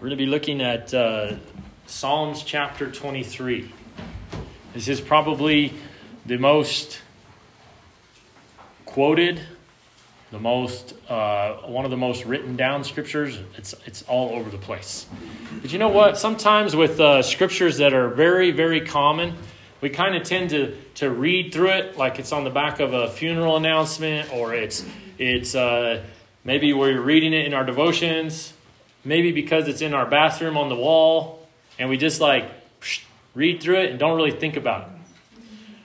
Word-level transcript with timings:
We're 0.00 0.08
going 0.08 0.18
to 0.18 0.24
be 0.24 0.30
looking 0.30 0.62
at 0.62 0.94
uh, 0.94 1.34
Psalms 1.84 2.42
chapter 2.42 2.90
23. 2.90 3.70
This 4.72 4.88
is 4.88 4.98
probably 4.98 5.74
the 6.24 6.38
most 6.38 7.02
quoted, 8.86 9.42
the 10.30 10.38
most 10.38 10.94
uh, 11.10 11.56
one 11.66 11.84
of 11.84 11.90
the 11.90 11.98
most 11.98 12.24
written 12.24 12.56
down 12.56 12.82
scriptures. 12.82 13.40
It's 13.58 13.74
it's 13.84 14.00
all 14.04 14.30
over 14.30 14.48
the 14.48 14.56
place. 14.56 15.04
But 15.60 15.70
you 15.70 15.78
know 15.78 15.88
what? 15.88 16.16
Sometimes 16.16 16.74
with 16.74 16.98
uh, 16.98 17.20
scriptures 17.20 17.76
that 17.76 17.92
are 17.92 18.08
very 18.08 18.52
very 18.52 18.80
common, 18.80 19.34
we 19.82 19.90
kind 19.90 20.16
of 20.16 20.22
tend 20.22 20.48
to 20.48 20.80
to 20.94 21.10
read 21.10 21.52
through 21.52 21.72
it 21.72 21.98
like 21.98 22.18
it's 22.18 22.32
on 22.32 22.44
the 22.44 22.50
back 22.50 22.80
of 22.80 22.94
a 22.94 23.10
funeral 23.10 23.58
announcement, 23.58 24.32
or 24.32 24.54
it's 24.54 24.82
it's 25.18 25.54
uh, 25.54 26.02
maybe 26.42 26.72
we're 26.72 27.02
reading 27.02 27.34
it 27.34 27.44
in 27.44 27.52
our 27.52 27.66
devotions 27.66 28.54
maybe 29.04 29.32
because 29.32 29.68
it's 29.68 29.80
in 29.80 29.94
our 29.94 30.06
bathroom 30.06 30.56
on 30.56 30.68
the 30.68 30.76
wall 30.76 31.46
and 31.78 31.88
we 31.88 31.96
just 31.96 32.20
like 32.20 32.50
read 33.34 33.62
through 33.62 33.80
it 33.80 33.90
and 33.90 33.98
don't 33.98 34.16
really 34.16 34.30
think 34.32 34.56
about 34.56 34.82
it. 34.82 34.88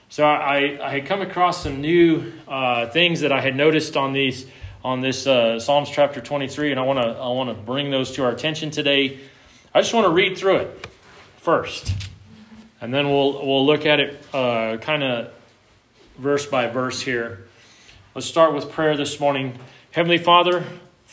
So 0.10 0.26
I, 0.26 0.80
I 0.82 0.92
had 0.92 1.06
come 1.08 1.22
across 1.22 1.64
some 1.64 1.82
new 1.82 2.32
uh, 2.48 2.88
things 2.88 3.22
that 3.22 3.32
I 3.32 3.42
had 3.42 3.56
noticed 3.56 3.98
on 3.98 4.14
these 4.14 4.46
on 4.84 5.02
this 5.02 5.26
uh, 5.26 5.60
Psalms 5.60 5.90
chapter 5.90 6.22
23, 6.22 6.70
and 6.70 6.80
I 6.80 6.84
want 6.84 7.00
to 7.00 7.08
I 7.08 7.28
want 7.30 7.50
to 7.50 7.56
bring 7.56 7.90
those 7.90 8.12
to 8.14 8.24
our 8.24 8.32
attention 8.32 8.70
today. 8.70 9.20
I 9.74 9.82
just 9.82 9.94
want 9.94 10.06
to 10.06 10.14
read 10.14 10.38
through 10.38 10.58
it 10.58 10.88
first, 11.38 11.92
and 12.80 12.94
then 12.94 13.10
we'll 13.10 13.46
we'll 13.46 13.66
look 13.66 13.86
at 13.86 14.00
it 14.00 14.24
uh, 14.32 14.78
kind 14.78 15.04
of 15.04 15.34
verse 16.18 16.46
by 16.46 16.68
verse 16.68 17.02
here. 17.02 17.48
Let's 18.14 18.28
start 18.28 18.54
with 18.54 18.72
prayer 18.72 18.96
this 18.96 19.20
morning. 19.20 19.58
Heavenly 19.92 20.20
Father, 20.20 20.64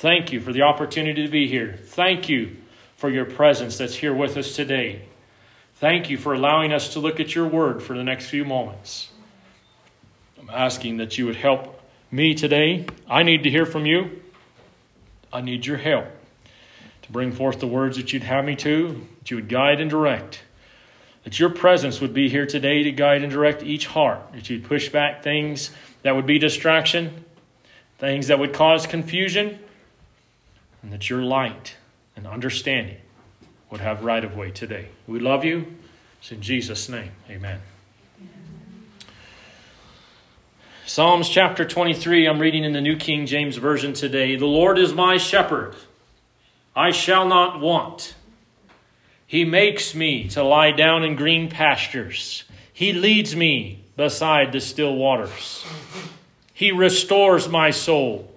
Thank 0.02 0.32
you 0.32 0.40
for 0.40 0.52
the 0.52 0.62
opportunity 0.62 1.24
to 1.24 1.30
be 1.30 1.46
here. 1.46 1.78
Thank 1.80 2.28
you 2.28 2.56
for 2.96 3.08
your 3.08 3.24
presence 3.24 3.78
that's 3.78 3.94
here 3.94 4.12
with 4.12 4.36
us 4.36 4.56
today. 4.56 5.02
Thank 5.76 6.10
you 6.10 6.18
for 6.18 6.34
allowing 6.34 6.72
us 6.72 6.94
to 6.94 6.98
look 6.98 7.20
at 7.20 7.36
your 7.36 7.46
word 7.46 7.80
for 7.80 7.96
the 7.96 8.02
next 8.02 8.26
few 8.26 8.44
moments. 8.44 9.12
I'm 10.40 10.50
asking 10.50 10.96
that 10.96 11.18
you 11.18 11.26
would 11.26 11.36
help 11.36 11.80
me 12.10 12.34
today. 12.34 12.84
I 13.08 13.22
need 13.22 13.44
to 13.44 13.50
hear 13.50 13.64
from 13.64 13.86
you. 13.86 14.20
I 15.32 15.40
need 15.40 15.66
your 15.66 15.76
help 15.76 16.06
to 17.02 17.12
bring 17.12 17.30
forth 17.30 17.60
the 17.60 17.68
words 17.68 17.96
that 17.96 18.12
you'd 18.12 18.24
have 18.24 18.44
me 18.44 18.56
to, 18.56 19.06
that 19.20 19.30
you 19.30 19.36
would 19.36 19.48
guide 19.48 19.80
and 19.80 19.88
direct. 19.88 20.42
That 21.22 21.38
your 21.38 21.50
presence 21.50 22.00
would 22.00 22.12
be 22.12 22.28
here 22.28 22.46
today 22.46 22.82
to 22.82 22.90
guide 22.90 23.22
and 23.22 23.30
direct 23.30 23.62
each 23.62 23.86
heart, 23.86 24.32
that 24.32 24.50
you'd 24.50 24.64
push 24.64 24.88
back 24.88 25.22
things 25.22 25.70
that 26.02 26.16
would 26.16 26.26
be 26.26 26.40
distraction, 26.40 27.24
things 28.00 28.26
that 28.26 28.40
would 28.40 28.52
cause 28.52 28.84
confusion 28.88 29.60
and 30.82 30.92
that 30.92 31.08
your 31.08 31.22
light 31.22 31.76
and 32.16 32.26
understanding 32.26 32.98
would 33.70 33.80
have 33.80 34.04
right 34.04 34.24
of 34.24 34.36
way 34.36 34.50
today. 34.50 34.88
We 35.06 35.18
love 35.18 35.44
you. 35.44 35.66
It's 36.20 36.32
in 36.32 36.42
Jesus' 36.42 36.88
name. 36.88 37.12
Amen. 37.30 37.60
Psalms 40.84 41.28
chapter 41.28 41.64
23, 41.64 42.26
I'm 42.26 42.38
reading 42.38 42.64
in 42.64 42.72
the 42.72 42.80
New 42.80 42.96
King 42.96 43.24
James 43.24 43.56
Version 43.56 43.92
today. 43.92 44.36
The 44.36 44.46
Lord 44.46 44.78
is 44.78 44.92
my 44.92 45.16
shepherd, 45.16 45.74
I 46.76 46.90
shall 46.90 47.26
not 47.26 47.60
want. 47.60 48.14
He 49.26 49.44
makes 49.46 49.94
me 49.94 50.28
to 50.28 50.42
lie 50.42 50.72
down 50.72 51.04
in 51.04 51.16
green 51.16 51.48
pastures. 51.48 52.44
He 52.72 52.92
leads 52.92 53.34
me 53.34 53.84
beside 53.96 54.52
the 54.52 54.60
still 54.60 54.94
waters. 54.94 55.64
He 56.52 56.70
restores 56.72 57.48
my 57.48 57.70
soul. 57.70 58.30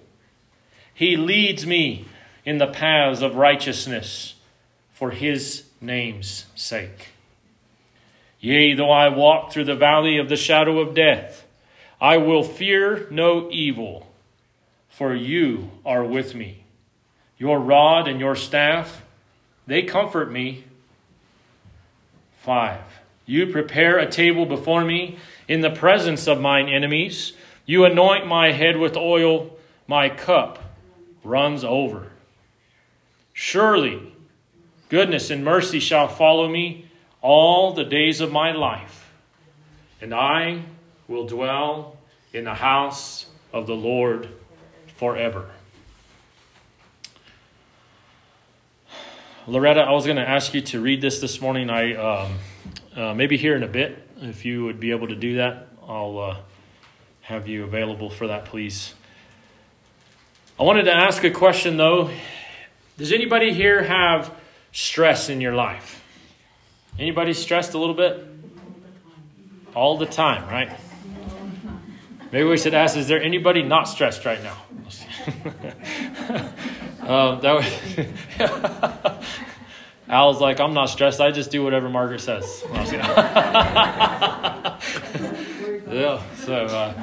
He 0.94 1.16
leads 1.18 1.66
me 1.66 2.06
in 2.46 2.58
the 2.58 2.66
paths 2.68 3.20
of 3.20 3.34
righteousness 3.34 4.34
for 4.92 5.10
his 5.10 5.64
name's 5.80 6.46
sake. 6.54 7.08
Yea, 8.40 8.72
though 8.74 8.90
I 8.90 9.08
walk 9.08 9.52
through 9.52 9.64
the 9.64 9.74
valley 9.74 10.16
of 10.16 10.28
the 10.28 10.36
shadow 10.36 10.78
of 10.78 10.94
death, 10.94 11.44
I 12.00 12.18
will 12.18 12.44
fear 12.44 13.08
no 13.10 13.50
evil, 13.50 14.06
for 14.88 15.14
you 15.14 15.70
are 15.84 16.04
with 16.04 16.34
me. 16.34 16.64
Your 17.36 17.58
rod 17.58 18.06
and 18.06 18.20
your 18.20 18.36
staff, 18.36 19.02
they 19.66 19.82
comfort 19.82 20.30
me. 20.30 20.64
5. 22.42 22.80
You 23.26 23.48
prepare 23.48 23.98
a 23.98 24.08
table 24.08 24.46
before 24.46 24.84
me 24.84 25.18
in 25.48 25.62
the 25.62 25.70
presence 25.70 26.28
of 26.28 26.40
mine 26.40 26.68
enemies. 26.68 27.32
You 27.64 27.84
anoint 27.84 28.26
my 28.26 28.52
head 28.52 28.76
with 28.76 28.96
oil, 28.96 29.58
my 29.88 30.08
cup 30.08 30.62
runs 31.24 31.64
over. 31.64 32.12
Surely 33.38 34.00
goodness 34.88 35.28
and 35.28 35.44
mercy 35.44 35.78
shall 35.78 36.08
follow 36.08 36.48
me 36.48 36.86
all 37.20 37.74
the 37.74 37.84
days 37.84 38.22
of 38.22 38.32
my 38.32 38.50
life, 38.50 39.12
and 40.00 40.14
I 40.14 40.62
will 41.06 41.26
dwell 41.26 41.98
in 42.32 42.44
the 42.44 42.54
house 42.54 43.26
of 43.52 43.66
the 43.66 43.74
Lord 43.74 44.30
forever. 44.96 45.50
Loretta, 49.46 49.82
I 49.82 49.92
was 49.92 50.06
going 50.06 50.16
to 50.16 50.26
ask 50.26 50.54
you 50.54 50.62
to 50.62 50.80
read 50.80 51.02
this 51.02 51.20
this 51.20 51.38
morning. 51.38 51.68
I 51.68 51.94
um, 51.94 52.38
uh, 52.96 53.12
maybe 53.12 53.36
here 53.36 53.54
in 53.54 53.62
a 53.62 53.68
bit, 53.68 54.02
if 54.22 54.46
you 54.46 54.64
would 54.64 54.80
be 54.80 54.92
able 54.92 55.08
to 55.08 55.14
do 55.14 55.36
that, 55.36 55.68
I'll 55.86 56.18
uh, 56.18 56.36
have 57.20 57.48
you 57.48 57.64
available 57.64 58.08
for 58.08 58.28
that, 58.28 58.46
please. 58.46 58.94
I 60.58 60.62
wanted 60.62 60.84
to 60.84 60.94
ask 60.94 61.22
a 61.22 61.30
question 61.30 61.76
though. 61.76 62.10
Does 62.96 63.12
anybody 63.12 63.52
here 63.52 63.82
have 63.82 64.34
stress 64.72 65.28
in 65.28 65.42
your 65.42 65.52
life? 65.52 66.02
Anybody 66.98 67.34
stressed 67.34 67.74
a 67.74 67.78
little 67.78 67.94
bit? 67.94 68.26
All 69.74 69.98
the 69.98 70.06
time, 70.06 70.48
right? 70.48 70.70
Maybe 72.32 72.48
we 72.48 72.56
should 72.56 72.72
ask, 72.72 72.96
is 72.96 73.06
there 73.06 73.22
anybody 73.22 73.62
not 73.62 73.84
stressed 73.84 74.24
right 74.24 74.42
now? 74.42 74.56
um, 77.02 77.40
that 77.42 77.52
was, 77.52 77.66
Al's 80.08 80.40
like, 80.40 80.58
I'm 80.58 80.72
not 80.72 80.86
stressed. 80.86 81.20
I 81.20 81.30
just 81.32 81.50
do 81.50 81.62
whatever 81.62 81.90
Margaret 81.90 82.22
says. 82.22 82.64
yeah, 85.90 86.22
so, 86.36 86.54
uh, 86.54 86.94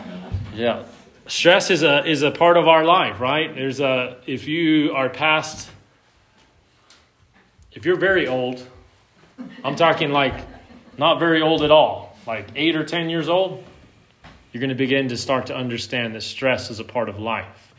yeah. 0.56 0.86
Stress 1.28 1.70
is 1.70 1.84
a, 1.84 2.04
is 2.10 2.24
a 2.24 2.32
part 2.32 2.58
of 2.58 2.68
our 2.68 2.84
life, 2.84 3.20
right? 3.20 3.54
There's 3.54 3.80
a, 3.80 4.18
if 4.26 4.48
you 4.48 4.94
are 4.94 5.10
past 5.10 5.70
if 7.84 7.88
you're 7.88 7.98
very 7.98 8.30
old, 8.30 8.66
I'm 9.62 9.76
talking 9.76 10.14
like 10.14 10.34
not 10.98 11.20
very 11.20 11.42
old 11.42 11.64
at 11.64 11.70
all, 11.70 12.16
like 12.26 12.48
eight 12.56 12.78
or 12.78 12.86
10 12.86 13.10
years 13.10 13.28
old, 13.28 13.62
you're 14.54 14.62
going 14.62 14.70
to 14.70 14.76
begin 14.76 15.10
to 15.10 15.18
start 15.18 15.48
to 15.48 15.56
understand 15.58 16.16
that 16.16 16.22
stress 16.22 16.70
is 16.70 16.80
a 16.80 16.86
part 16.86 17.10
of 17.10 17.20
life. 17.20 17.74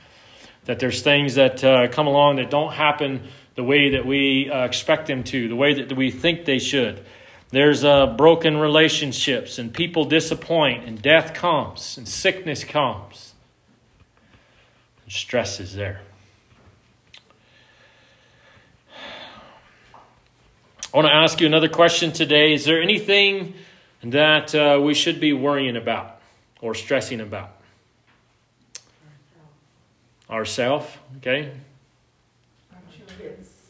That 0.66 0.78
there's 0.78 1.00
things 1.00 1.36
that 1.36 1.64
uh, 1.64 1.88
come 1.88 2.06
along 2.06 2.36
that 2.36 2.50
don't 2.50 2.74
happen 2.74 3.28
the 3.54 3.64
way 3.64 3.92
that 3.92 4.04
we 4.04 4.50
uh, 4.50 4.66
expect 4.66 5.06
them 5.06 5.24
to, 5.24 5.48
the 5.48 5.56
way 5.56 5.72
that 5.72 5.96
we 5.96 6.10
think 6.10 6.44
they 6.44 6.58
should. 6.58 7.02
There's 7.48 7.82
uh, 7.82 8.08
broken 8.08 8.58
relationships, 8.58 9.58
and 9.58 9.72
people 9.72 10.04
disappoint, 10.04 10.84
and 10.84 11.00
death 11.00 11.32
comes, 11.32 11.96
and 11.96 12.06
sickness 12.06 12.62
comes. 12.62 13.32
And 15.04 15.12
stress 15.14 15.60
is 15.60 15.74
there. 15.74 16.02
I 20.94 20.98
want 20.98 21.08
to 21.08 21.12
ask 21.12 21.40
you 21.40 21.48
another 21.48 21.68
question 21.68 22.12
today. 22.12 22.54
Is 22.54 22.64
there 22.64 22.80
anything 22.80 23.54
that 24.04 24.54
uh, 24.54 24.80
we 24.80 24.94
should 24.94 25.18
be 25.18 25.32
worrying 25.32 25.76
about 25.76 26.20
or 26.60 26.72
stressing 26.72 27.20
about? 27.20 27.50
Ourself, 30.30 31.00
okay? 31.16 31.50
Our 32.72 32.78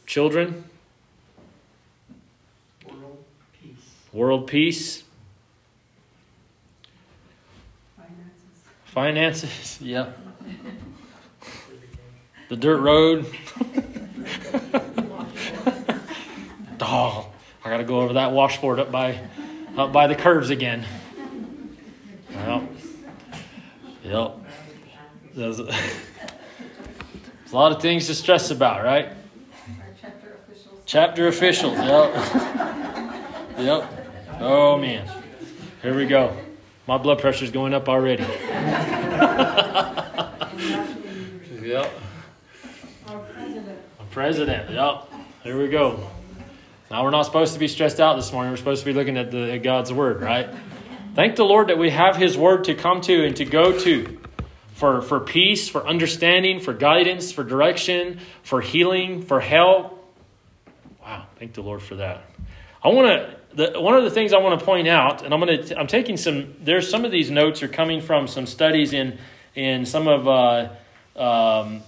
Children. 0.04 0.64
World 2.86 3.24
peace. 3.58 3.74
World 4.12 4.46
peace. 4.46 5.02
Finances. 8.84 9.48
Finances, 9.48 9.78
yeah. 9.80 10.10
The 12.50 12.56
dirt 12.56 12.80
road. 12.80 13.34
oh, 16.84 17.26
I 17.64 17.70
got 17.70 17.78
to 17.78 17.84
go 17.84 18.00
over 18.00 18.14
that 18.14 18.32
washboard 18.32 18.78
up 18.78 18.92
by 18.92 19.18
up 19.76 19.92
by 19.92 20.06
the 20.06 20.14
curves 20.14 20.50
again. 20.50 20.84
Yep. 22.30 22.62
Yep. 24.04 24.36
There's 25.34 25.58
a, 25.60 25.64
there's 25.64 27.52
a 27.52 27.54
lot 27.54 27.72
of 27.72 27.80
things 27.80 28.06
to 28.08 28.14
stress 28.14 28.50
about, 28.50 28.84
right? 28.84 29.08
chapter 30.00 30.34
officials. 30.34 30.82
Chapter 30.84 31.28
officials. 31.28 31.78
Yep. 31.78 32.14
yep. 33.58 33.90
Oh 34.40 34.78
man. 34.78 35.08
Here 35.82 35.94
we 35.94 36.06
go. 36.06 36.36
My 36.86 36.98
blood 36.98 37.18
pressure's 37.18 37.50
going 37.50 37.72
up 37.72 37.88
already. 37.88 38.22
yep. 41.62 41.90
Our 43.08 43.18
president. 43.18 43.78
A 44.00 44.04
president. 44.10 44.70
Yep. 44.70 45.12
Here 45.42 45.58
we 45.58 45.68
go. 45.68 46.10
Now 46.94 47.02
we're 47.02 47.10
not 47.10 47.22
supposed 47.22 47.54
to 47.54 47.58
be 47.58 47.66
stressed 47.66 47.98
out 47.98 48.14
this 48.14 48.32
morning. 48.32 48.52
We're 48.52 48.56
supposed 48.56 48.84
to 48.84 48.86
be 48.86 48.92
looking 48.92 49.16
at, 49.16 49.32
the, 49.32 49.54
at 49.54 49.64
God's 49.64 49.92
Word, 49.92 50.20
right? 50.20 50.48
Thank 51.16 51.34
the 51.34 51.44
Lord 51.44 51.66
that 51.66 51.76
we 51.76 51.90
have 51.90 52.14
His 52.14 52.38
Word 52.38 52.62
to 52.66 52.76
come 52.76 53.00
to 53.00 53.26
and 53.26 53.34
to 53.34 53.44
go 53.44 53.76
to 53.80 54.20
for, 54.74 55.02
for 55.02 55.18
peace, 55.18 55.68
for 55.68 55.84
understanding, 55.84 56.60
for 56.60 56.72
guidance, 56.72 57.32
for 57.32 57.42
direction, 57.42 58.20
for 58.44 58.60
healing, 58.60 59.22
for 59.22 59.40
help. 59.40 60.08
Wow, 61.02 61.26
thank 61.36 61.54
the 61.54 61.62
Lord 61.62 61.82
for 61.82 61.96
that. 61.96 62.30
I 62.80 62.90
want 62.90 63.28
to. 63.56 63.80
One 63.80 63.96
of 63.96 64.04
the 64.04 64.10
things 64.10 64.32
I 64.32 64.38
want 64.38 64.60
to 64.60 64.64
point 64.64 64.86
out, 64.86 65.24
and 65.24 65.34
I'm 65.34 65.40
going 65.40 65.64
to, 65.64 65.76
I'm 65.76 65.88
taking 65.88 66.16
some. 66.16 66.54
There's 66.60 66.88
some 66.88 67.04
of 67.04 67.10
these 67.10 67.28
notes 67.28 67.64
are 67.64 67.68
coming 67.68 68.02
from 68.02 68.28
some 68.28 68.46
studies 68.46 68.92
in 68.92 69.18
in 69.56 69.84
some 69.84 70.06
of 70.06 70.28
uh, 70.28 70.68
um, 71.20 71.82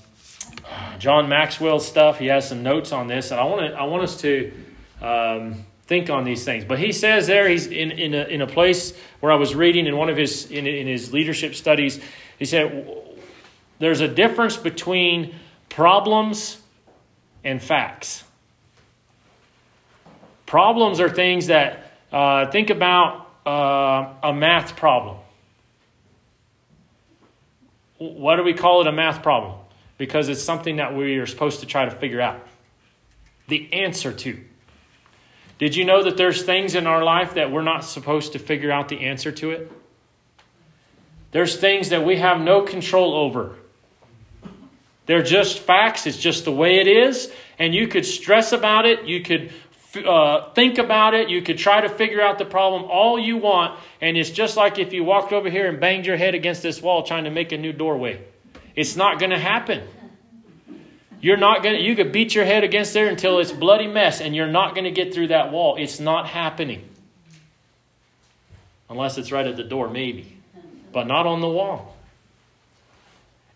John 0.98 1.28
Maxwell's 1.28 1.86
stuff. 1.86 2.18
He 2.18 2.26
has 2.26 2.48
some 2.48 2.64
notes 2.64 2.90
on 2.90 3.06
this, 3.06 3.30
and 3.30 3.38
I 3.38 3.44
want 3.44 3.70
to, 3.70 3.78
I 3.78 3.84
want 3.84 4.02
us 4.02 4.20
to 4.22 4.52
um, 5.00 5.64
think 5.86 6.10
on 6.10 6.24
these 6.24 6.44
things. 6.44 6.64
But 6.64 6.78
he 6.78 6.92
says 6.92 7.26
there, 7.26 7.48
he's 7.48 7.66
in 7.66 7.90
in 7.90 8.14
a, 8.14 8.24
in 8.24 8.42
a 8.42 8.46
place 8.46 8.92
where 9.20 9.32
I 9.32 9.36
was 9.36 9.54
reading 9.54 9.86
in 9.86 9.96
one 9.96 10.08
of 10.08 10.16
his 10.16 10.50
in, 10.50 10.66
in 10.66 10.86
his 10.86 11.12
leadership 11.12 11.54
studies. 11.54 12.00
He 12.38 12.44
said 12.44 12.96
there's 13.78 14.00
a 14.00 14.08
difference 14.08 14.56
between 14.56 15.34
problems 15.68 16.58
and 17.44 17.62
facts. 17.62 18.24
Problems 20.46 21.00
are 21.00 21.08
things 21.08 21.48
that, 21.48 21.92
uh, 22.12 22.50
think 22.50 22.70
about 22.70 23.28
uh, 23.44 24.14
a 24.22 24.32
math 24.32 24.76
problem. 24.76 25.18
Why 27.98 28.36
do 28.36 28.42
we 28.42 28.54
call 28.54 28.80
it 28.80 28.86
a 28.86 28.92
math 28.92 29.22
problem? 29.22 29.58
Because 29.98 30.28
it's 30.28 30.42
something 30.42 30.76
that 30.76 30.94
we 30.94 31.16
are 31.16 31.26
supposed 31.26 31.60
to 31.60 31.66
try 31.66 31.84
to 31.84 31.90
figure 31.90 32.20
out 32.20 32.40
the 33.48 33.72
answer 33.72 34.12
to. 34.12 34.40
Did 35.58 35.74
you 35.74 35.84
know 35.84 36.02
that 36.02 36.16
there's 36.16 36.42
things 36.42 36.74
in 36.74 36.86
our 36.86 37.02
life 37.02 37.34
that 37.34 37.50
we're 37.50 37.62
not 37.62 37.84
supposed 37.84 38.32
to 38.32 38.38
figure 38.38 38.70
out 38.70 38.88
the 38.88 39.00
answer 39.00 39.32
to 39.32 39.50
it? 39.50 39.72
There's 41.32 41.56
things 41.56 41.90
that 41.90 42.04
we 42.04 42.16
have 42.16 42.40
no 42.40 42.62
control 42.62 43.14
over. 43.14 43.56
They're 45.06 45.22
just 45.22 45.60
facts, 45.60 46.06
it's 46.06 46.18
just 46.18 46.44
the 46.44 46.52
way 46.52 46.80
it 46.80 46.88
is, 46.88 47.32
and 47.58 47.74
you 47.74 47.88
could 47.88 48.04
stress 48.04 48.52
about 48.52 48.86
it, 48.86 49.04
you 49.04 49.22
could 49.22 49.52
uh, 50.04 50.50
think 50.52 50.78
about 50.78 51.14
it. 51.14 51.28
You 51.28 51.42
could 51.42 51.58
try 51.58 51.80
to 51.80 51.88
figure 51.88 52.20
out 52.20 52.38
the 52.38 52.44
problem 52.44 52.84
all 52.84 53.18
you 53.18 53.36
want. 53.36 53.78
And 54.00 54.16
it's 54.16 54.30
just 54.30 54.56
like 54.56 54.78
if 54.78 54.92
you 54.92 55.04
walked 55.04 55.32
over 55.32 55.48
here 55.48 55.68
and 55.68 55.80
banged 55.80 56.06
your 56.06 56.16
head 56.16 56.34
against 56.34 56.62
this 56.62 56.82
wall 56.82 57.02
trying 57.02 57.24
to 57.24 57.30
make 57.30 57.52
a 57.52 57.56
new 57.56 57.72
doorway. 57.72 58.22
It's 58.74 58.96
not 58.96 59.18
going 59.18 59.30
to 59.30 59.38
happen. 59.38 59.86
You're 61.20 61.36
not 61.36 61.62
going 61.62 61.76
to, 61.76 61.82
you 61.82 61.96
could 61.96 62.12
beat 62.12 62.34
your 62.34 62.44
head 62.44 62.64
against 62.64 62.92
there 62.92 63.08
until 63.08 63.38
it's 63.38 63.52
bloody 63.52 63.86
mess 63.86 64.20
and 64.20 64.36
you're 64.36 64.46
not 64.46 64.74
going 64.74 64.84
to 64.84 64.90
get 64.90 65.14
through 65.14 65.28
that 65.28 65.50
wall. 65.50 65.76
It's 65.76 65.98
not 65.98 66.26
happening. 66.26 66.88
Unless 68.88 69.18
it's 69.18 69.32
right 69.32 69.46
at 69.46 69.56
the 69.56 69.64
door, 69.64 69.88
maybe. 69.88 70.36
But 70.92 71.06
not 71.06 71.26
on 71.26 71.40
the 71.40 71.48
wall. 71.48 71.96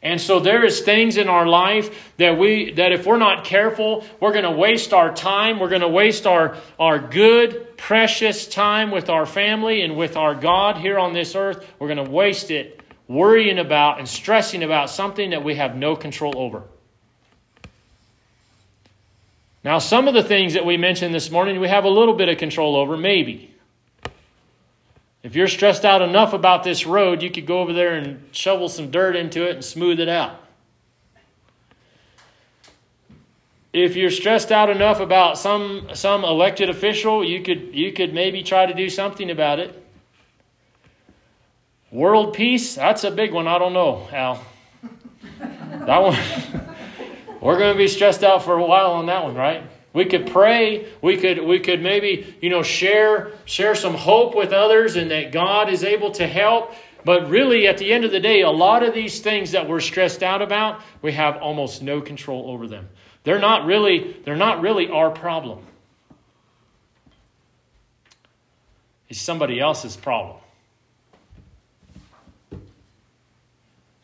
And 0.02 0.18
so 0.18 0.40
there 0.40 0.64
is 0.64 0.80
things 0.80 1.18
in 1.18 1.28
our 1.28 1.46
life 1.46 2.14
that 2.16 2.38
we 2.38 2.72
that 2.72 2.92
if 2.92 3.04
we're 3.04 3.18
not 3.18 3.44
careful, 3.44 4.06
we're 4.18 4.32
going 4.32 4.44
to 4.44 4.50
waste 4.50 4.94
our 4.94 5.14
time, 5.14 5.60
we're 5.60 5.68
going 5.68 5.82
to 5.82 5.88
waste 5.88 6.26
our 6.26 6.56
our 6.78 6.98
good 6.98 7.76
precious 7.76 8.46
time 8.46 8.90
with 8.90 9.10
our 9.10 9.26
family 9.26 9.82
and 9.82 9.96
with 9.96 10.16
our 10.16 10.34
God 10.34 10.78
here 10.78 10.98
on 10.98 11.12
this 11.12 11.34
earth. 11.34 11.66
We're 11.78 11.94
going 11.94 12.02
to 12.02 12.10
waste 12.10 12.50
it 12.50 12.80
worrying 13.08 13.58
about 13.58 13.98
and 13.98 14.08
stressing 14.08 14.62
about 14.62 14.88
something 14.88 15.30
that 15.30 15.44
we 15.44 15.56
have 15.56 15.76
no 15.76 15.96
control 15.96 16.32
over. 16.38 16.62
Now, 19.62 19.78
some 19.78 20.08
of 20.08 20.14
the 20.14 20.22
things 20.22 20.54
that 20.54 20.64
we 20.64 20.76
mentioned 20.76 21.14
this 21.14 21.30
morning, 21.30 21.60
we 21.60 21.68
have 21.68 21.84
a 21.84 21.90
little 21.90 22.14
bit 22.14 22.28
of 22.28 22.38
control 22.38 22.76
over, 22.76 22.96
maybe. 22.96 23.54
If 25.22 25.36
you're 25.36 25.48
stressed 25.48 25.84
out 25.84 26.00
enough 26.00 26.32
about 26.32 26.64
this 26.64 26.86
road, 26.86 27.22
you 27.22 27.30
could 27.30 27.46
go 27.46 27.60
over 27.60 27.74
there 27.74 27.94
and 27.94 28.24
shovel 28.32 28.70
some 28.70 28.90
dirt 28.90 29.16
into 29.16 29.46
it 29.46 29.56
and 29.56 29.64
smooth 29.64 30.00
it 30.00 30.08
out. 30.08 30.40
If 33.72 33.96
you're 33.96 34.10
stressed 34.10 34.50
out 34.50 34.68
enough 34.68 34.98
about 34.98 35.38
some 35.38 35.90
some 35.94 36.24
elected 36.24 36.70
official, 36.70 37.22
you 37.22 37.40
could 37.42 37.72
you 37.72 37.92
could 37.92 38.12
maybe 38.12 38.42
try 38.42 38.66
to 38.66 38.74
do 38.74 38.88
something 38.88 39.30
about 39.30 39.60
it. 39.60 39.76
World 41.92 42.34
peace, 42.34 42.74
that's 42.74 43.04
a 43.04 43.10
big 43.12 43.32
one. 43.32 43.46
I 43.46 43.58
don't 43.58 43.72
know, 43.72 44.08
Al. 44.10 44.44
That 45.38 46.02
one 46.02 46.16
we're 47.40 47.58
going 47.58 47.72
to 47.72 47.78
be 47.78 47.88
stressed 47.88 48.22
out 48.22 48.44
for 48.44 48.56
a 48.56 48.64
while 48.64 48.92
on 48.92 49.06
that 49.06 49.24
one, 49.24 49.34
right? 49.34 49.64
We 49.92 50.04
could 50.04 50.30
pray. 50.30 50.86
We 51.02 51.16
could 51.16 51.42
we 51.42 51.58
could 51.58 51.82
maybe 51.82 52.36
you 52.40 52.48
know 52.48 52.62
share 52.62 53.32
share 53.44 53.74
some 53.74 53.94
hope 53.94 54.36
with 54.36 54.52
others, 54.52 54.96
and 54.96 55.10
that 55.10 55.32
God 55.32 55.68
is 55.68 55.82
able 55.82 56.12
to 56.12 56.26
help. 56.26 56.72
But 57.04 57.28
really, 57.28 57.66
at 57.66 57.78
the 57.78 57.92
end 57.92 58.04
of 58.04 58.12
the 58.12 58.20
day, 58.20 58.42
a 58.42 58.50
lot 58.50 58.82
of 58.82 58.94
these 58.94 59.20
things 59.20 59.52
that 59.52 59.68
we're 59.68 59.80
stressed 59.80 60.22
out 60.22 60.42
about, 60.42 60.82
we 61.02 61.12
have 61.12 61.38
almost 61.38 61.82
no 61.82 62.00
control 62.00 62.50
over 62.50 62.68
them. 62.68 62.88
They're 63.24 63.40
not 63.40 63.66
really 63.66 64.16
they're 64.24 64.36
not 64.36 64.60
really 64.60 64.88
our 64.88 65.10
problem. 65.10 65.66
It's 69.08 69.20
somebody 69.20 69.58
else's 69.58 69.96
problem. 69.96 70.39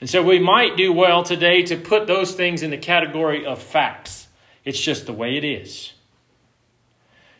And 0.01 0.11
so 0.11 0.23
we 0.23 0.39
might 0.39 0.77
do 0.77 0.93
well 0.93 1.23
today 1.23 1.63
to 1.65 1.77
put 1.77 2.07
those 2.07 2.35
things 2.35 2.63
in 2.63 2.71
the 2.71 2.79
category 2.79 3.47
of 3.47 3.63
facts. 3.63 4.29
It's 4.65 4.79
just 4.79 5.07
the 5.07 5.13
way 5.13 5.37
it 5.37 5.45
is. 5.45 5.93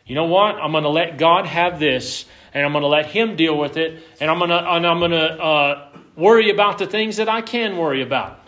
You 0.05 0.15
know 0.15 0.25
what? 0.25 0.55
I'm 0.55 0.71
going 0.71 0.83
to 0.83 0.89
let 0.89 1.17
God 1.17 1.45
have 1.45 1.79
this, 1.79 2.25
and 2.53 2.65
I'm 2.65 2.71
going 2.71 2.81
to 2.81 2.87
let 2.87 3.07
Him 3.07 3.35
deal 3.35 3.57
with 3.57 3.77
it, 3.77 4.01
and 4.21 4.31
I'm 4.31 4.37
going 4.37 4.49
to 4.49 4.57
and 4.57 4.87
I'm 4.87 4.99
going 4.99 5.11
to 5.11 5.43
uh, 5.43 5.89
worry 6.15 6.49
about 6.49 6.77
the 6.77 6.87
things 6.87 7.17
that 7.17 7.27
I 7.27 7.41
can 7.41 7.77
worry 7.77 8.01
about. 8.01 8.39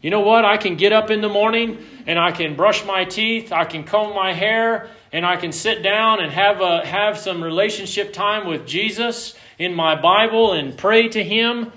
You 0.00 0.10
know 0.10 0.20
what? 0.20 0.44
I 0.44 0.58
can 0.58 0.76
get 0.76 0.92
up 0.92 1.10
in 1.10 1.22
the 1.22 1.28
morning 1.28 1.84
and 2.06 2.20
I 2.20 2.30
can 2.30 2.54
brush 2.54 2.84
my 2.84 3.04
teeth, 3.04 3.50
I 3.50 3.64
can 3.64 3.82
comb 3.82 4.14
my 4.14 4.32
hair, 4.32 4.90
and 5.12 5.26
I 5.26 5.36
can 5.36 5.50
sit 5.50 5.82
down 5.82 6.20
and 6.20 6.30
have 6.30 6.60
a 6.60 6.86
have 6.86 7.18
some 7.18 7.42
relationship 7.42 8.12
time 8.12 8.46
with 8.46 8.64
Jesus 8.64 9.34
in 9.58 9.74
my 9.74 10.00
Bible 10.00 10.52
and 10.52 10.76
pray 10.76 11.08
to 11.08 11.24
Him 11.24 11.72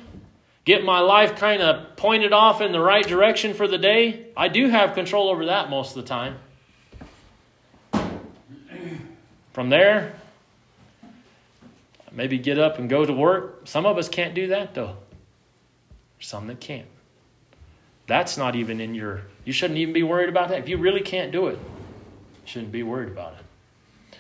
get 0.66 0.84
my 0.84 1.00
life 1.00 1.36
kind 1.38 1.62
of 1.62 1.96
pointed 1.96 2.34
off 2.34 2.62
in 2.62 2.72
the 2.72 2.80
right 2.80 3.06
direction 3.06 3.54
for 3.54 3.68
the 3.68 3.78
day, 3.78 4.28
I 4.38 4.48
do 4.48 4.70
have 4.70 4.94
control 4.94 5.30
over 5.30 5.46
that 5.48 5.70
most 5.70 5.96
of 5.96 6.04
the 6.04 6.08
time. 6.08 6.38
From 9.54 9.70
there, 9.70 10.14
maybe 12.12 12.38
get 12.38 12.58
up 12.58 12.80
and 12.80 12.90
go 12.90 13.06
to 13.06 13.14
work. 13.14 13.62
Some 13.68 13.86
of 13.86 13.98
us 13.98 14.08
can't 14.08 14.34
do 14.34 14.48
that 14.48 14.74
though. 14.74 14.98
some 16.20 16.48
that 16.48 16.60
can't. 16.60 16.88
That's 18.08 18.38
not 18.38 18.56
even 18.56 18.80
in 18.80 18.94
your, 18.94 19.22
you 19.46 19.54
shouldn't 19.54 19.80
even 19.80 19.94
be 19.94 20.04
worried 20.04 20.30
about 20.30 20.50
that. 20.50 20.60
If 20.60 20.70
you 20.70 20.78
really 20.78 21.02
can't 21.02 21.32
do 21.32 21.48
it, 21.48 21.58
shouldn't 22.46 22.72
be 22.72 22.84
worried 22.84 23.10
about 23.10 23.34
it. 23.34 24.18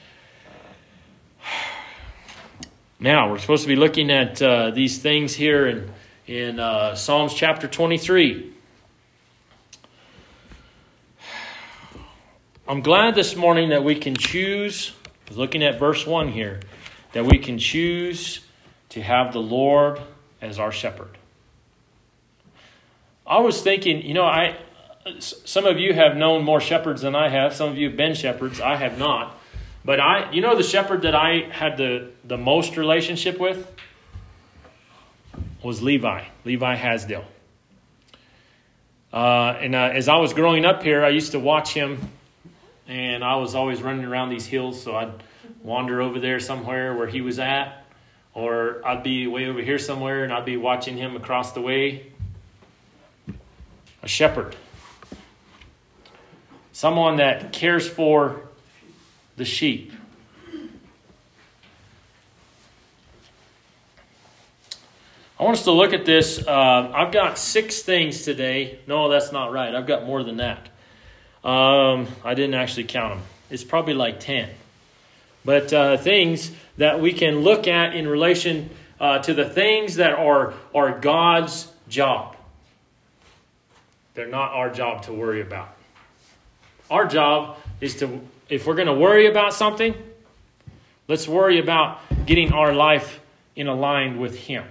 Now, 3.03 3.31
we're 3.31 3.39
supposed 3.39 3.63
to 3.63 3.67
be 3.67 3.75
looking 3.75 4.12
at 4.12 4.39
uh, 4.43 4.69
these 4.69 5.00
things 5.00 5.33
here 5.33 5.65
and 5.65 5.91
in 6.27 6.59
uh, 6.59 6.95
Psalms 6.95 7.33
chapter 7.33 7.67
23. 7.67 8.53
I'm 12.67 12.81
glad 12.81 13.15
this 13.15 13.35
morning 13.35 13.69
that 13.69 13.83
we 13.83 13.95
can 13.95 14.15
choose, 14.15 14.93
looking 15.31 15.63
at 15.63 15.79
verse 15.79 16.05
1 16.05 16.29
here, 16.29 16.59
that 17.13 17.25
we 17.25 17.37
can 17.37 17.57
choose 17.57 18.41
to 18.89 19.01
have 19.01 19.33
the 19.33 19.41
Lord 19.41 19.99
as 20.41 20.59
our 20.59 20.71
shepherd. 20.71 21.17
I 23.25 23.39
was 23.39 23.61
thinking, 23.61 24.01
you 24.03 24.13
know, 24.13 24.25
I 24.25 24.57
some 25.19 25.65
of 25.65 25.79
you 25.79 25.95
have 25.95 26.15
known 26.15 26.43
more 26.43 26.61
shepherds 26.61 27.01
than 27.01 27.15
I 27.15 27.29
have. 27.29 27.55
Some 27.55 27.69
of 27.69 27.77
you 27.77 27.87
have 27.87 27.97
been 27.97 28.13
shepherds. 28.13 28.61
I 28.61 28.75
have 28.75 28.99
not. 28.99 29.35
But 29.83 29.99
I, 29.99 30.31
you 30.31 30.41
know, 30.41 30.55
the 30.55 30.63
shepherd 30.63 31.01
that 31.01 31.15
I 31.15 31.49
had 31.51 31.77
the, 31.77 32.11
the 32.23 32.37
most 32.37 32.77
relationship 32.77 33.39
with 33.39 33.67
was 35.63 35.81
Levi, 35.81 36.23
Levi 36.45 36.75
Hasdale. 36.75 37.25
Uh, 39.13 39.57
and 39.59 39.75
uh, 39.75 39.91
as 39.93 40.07
I 40.07 40.17
was 40.17 40.33
growing 40.33 40.65
up 40.65 40.83
here, 40.83 41.03
I 41.03 41.09
used 41.09 41.33
to 41.33 41.39
watch 41.39 41.73
him, 41.73 42.09
and 42.87 43.23
I 43.23 43.35
was 43.35 43.55
always 43.55 43.81
running 43.81 44.05
around 44.05 44.29
these 44.29 44.45
hills, 44.45 44.81
so 44.81 44.95
I'd 44.95 45.11
wander 45.61 46.01
over 46.01 46.19
there 46.19 46.39
somewhere 46.39 46.95
where 46.95 47.07
he 47.07 47.21
was 47.21 47.39
at, 47.39 47.85
or 48.33 48.81
I'd 48.85 49.03
be 49.03 49.27
way 49.27 49.47
over 49.47 49.61
here 49.61 49.77
somewhere 49.77 50.23
and 50.23 50.33
I'd 50.33 50.45
be 50.45 50.57
watching 50.57 50.97
him 50.97 51.15
across 51.15 51.51
the 51.51 51.61
way. 51.61 52.07
A 54.03 54.07
shepherd, 54.07 54.55
someone 56.71 57.17
that 57.17 57.53
cares 57.53 57.87
for 57.87 58.41
the 59.35 59.45
sheep. 59.45 59.93
I 65.41 65.43
want 65.43 65.57
us 65.57 65.63
to 65.63 65.71
look 65.71 65.91
at 65.91 66.05
this. 66.05 66.38
Uh, 66.38 66.91
I've 66.93 67.12
got 67.12 67.36
six 67.36 67.81
things 67.81 68.21
today. 68.21 68.77
No, 68.86 69.10
that's 69.10 69.31
not 69.31 69.51
right. 69.51 69.74
I've 69.74 69.88
got 69.88 70.05
more 70.05 70.24
than 70.24 70.38
that. 70.38 70.69
Um, 71.43 72.07
I 72.24 72.36
didn't 72.36 72.53
actually 72.53 72.83
count 72.83 73.15
them. 73.15 73.24
It's 73.50 73.63
probably 73.63 73.95
like 73.95 74.19
10. 74.19 74.51
But 75.43 75.74
uh, 75.74 75.98
things 75.98 76.51
that 76.77 77.01
we 77.01 77.12
can 77.12 77.39
look 77.39 77.67
at 77.67 77.95
in 77.95 78.07
relation 78.07 78.69
uh, 79.00 79.17
to 79.24 79.33
the 79.33 79.50
things 79.50 79.95
that 79.95 80.13
are, 80.13 80.53
are 80.75 81.00
God's 81.00 81.71
job. 81.89 82.36
They're 84.13 84.27
not 84.27 84.51
our 84.51 84.69
job 84.69 85.01
to 85.05 85.12
worry 85.12 85.41
about. 85.41 85.75
Our 86.91 87.07
job 87.07 87.57
is 87.79 87.95
to, 87.95 88.21
if 88.48 88.67
we're 88.67 88.75
going 88.75 88.89
to 88.89 88.93
worry 88.93 89.25
about 89.25 89.55
something, 89.55 89.95
let's 91.07 91.27
worry 91.27 91.57
about 91.57 92.00
getting 92.27 92.53
our 92.53 92.74
life 92.74 93.19
in 93.55 93.65
aligned 93.65 94.19
with 94.19 94.38
Him. 94.38 94.65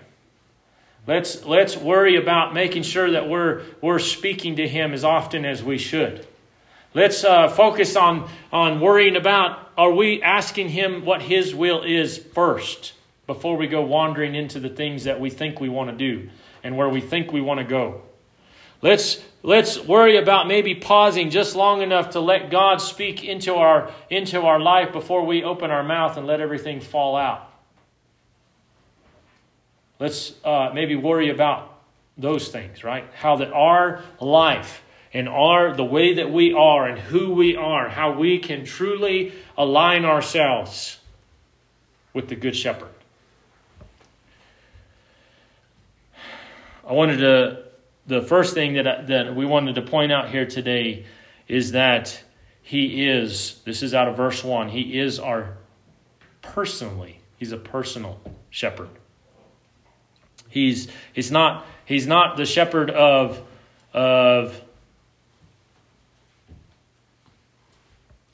Let's, 1.07 1.45
let's 1.45 1.77
worry 1.77 2.17
about 2.17 2.55
making 2.55 2.83
sure 2.83 3.11
that 3.13 3.29
we're, 3.29 3.63
we're 3.81 3.99
speaking 3.99 4.57
to 4.57 4.69
Him 4.69 4.93
as 4.93 5.03
often 5.03 5.45
as 5.45 5.63
we 5.63 5.79
should. 5.79 6.27
Let's 6.93 7.25
uh, 7.25 7.49
focus 7.49 7.97
on, 7.97 8.29
on 8.53 8.81
worrying 8.81 9.17
about 9.17 9.71
are 9.79 9.93
we 9.93 10.23
asking 10.23 10.69
Him 10.69 11.05
what 11.05 11.23
His 11.23 11.55
will 11.55 11.83
is 11.83 12.19
first 12.19 12.93
before 13.27 13.57
we 13.57 13.67
go 13.67 13.83
wandering 13.83 14.35
into 14.35 14.61
the 14.61 14.69
things 14.69 15.05
that 15.05 15.21
we 15.21 15.31
think 15.31 15.61
we 15.61 15.69
want 15.69 15.91
to 15.91 15.97
do 15.97 16.29
and 16.63 16.77
where 16.77 16.89
we 16.89 17.01
think 17.01 17.33
we 17.33 17.41
want 17.41 17.59
to 17.59 17.65
go. 17.65 18.03
Let's, 18.83 19.23
let's 19.43 19.79
worry 19.79 20.17
about 20.17 20.49
maybe 20.49 20.75
pausing 20.75 21.31
just 21.31 21.55
long 21.55 21.83
enough 21.83 22.11
to 22.11 22.21
let 22.21 22.51
God 22.51 22.81
speak 22.81 23.23
into 23.25 23.55
our, 23.55 23.93
into 24.09 24.43
our 24.43 24.59
life 24.59 24.93
before 24.93 25.25
we 25.25 25.45
open 25.45 25.71
our 25.71 25.83
mouth 25.83 26.17
and 26.17 26.27
let 26.27 26.41
everything 26.41 26.81
fall 26.81 27.17
out. 27.17 27.50
Let's 30.01 30.33
uh, 30.45 30.71
maybe 30.75 30.97
worry 30.97 31.29
about 31.29 31.79
those 32.17 32.49
things, 32.49 32.83
right? 32.83 33.05
How 33.15 33.37
that 33.37 33.53
our 33.53 34.03
life 34.19 34.83
and 35.13 35.29
our 35.29 35.75
the 35.77 35.85
way 35.85 36.15
that 36.15 36.33
we 36.33 36.53
are 36.55 36.87
and 36.89 36.99
who 36.99 37.35
we 37.35 37.55
are, 37.55 37.89
how 37.89 38.13
we 38.13 38.39
can 38.39 38.65
truly 38.65 39.33
align 39.57 40.05
ourselves 40.05 40.99
with 42.15 42.29
the 42.29 42.35
Good 42.35 42.57
Shepherd. 42.57 42.89
I 46.87 46.93
wanted 46.93 47.19
to 47.19 47.65
the 48.07 48.23
first 48.23 48.55
thing 48.55 48.75
that 48.75 48.87
I, 48.87 49.03
that 49.03 49.37
we 49.37 49.47
wanted 49.47 49.77
to 49.77 49.83
point 49.83 50.11
out 50.11 50.31
here 50.31 50.47
today 50.47 51.05
is 51.47 51.73
that 51.73 52.23
he 52.63 53.07
is 53.07 53.61
this 53.65 53.83
is 53.83 53.95
out 53.95 54.09
of 54.09 54.17
verse 54.17 54.43
1 54.43 54.69
he 54.71 54.99
is 54.99 55.21
our 55.21 55.57
personally 56.43 57.21
he's 57.39 57.53
a 57.53 57.57
personal 57.57 58.21
shepherd 58.51 58.89
He's, 60.51 60.89
he's, 61.13 61.31
not, 61.31 61.67
he's 61.85 62.07
not 62.07 62.37
the 62.37 62.45
shepherd 62.45 62.91
of, 62.91 63.41
of 63.95 64.61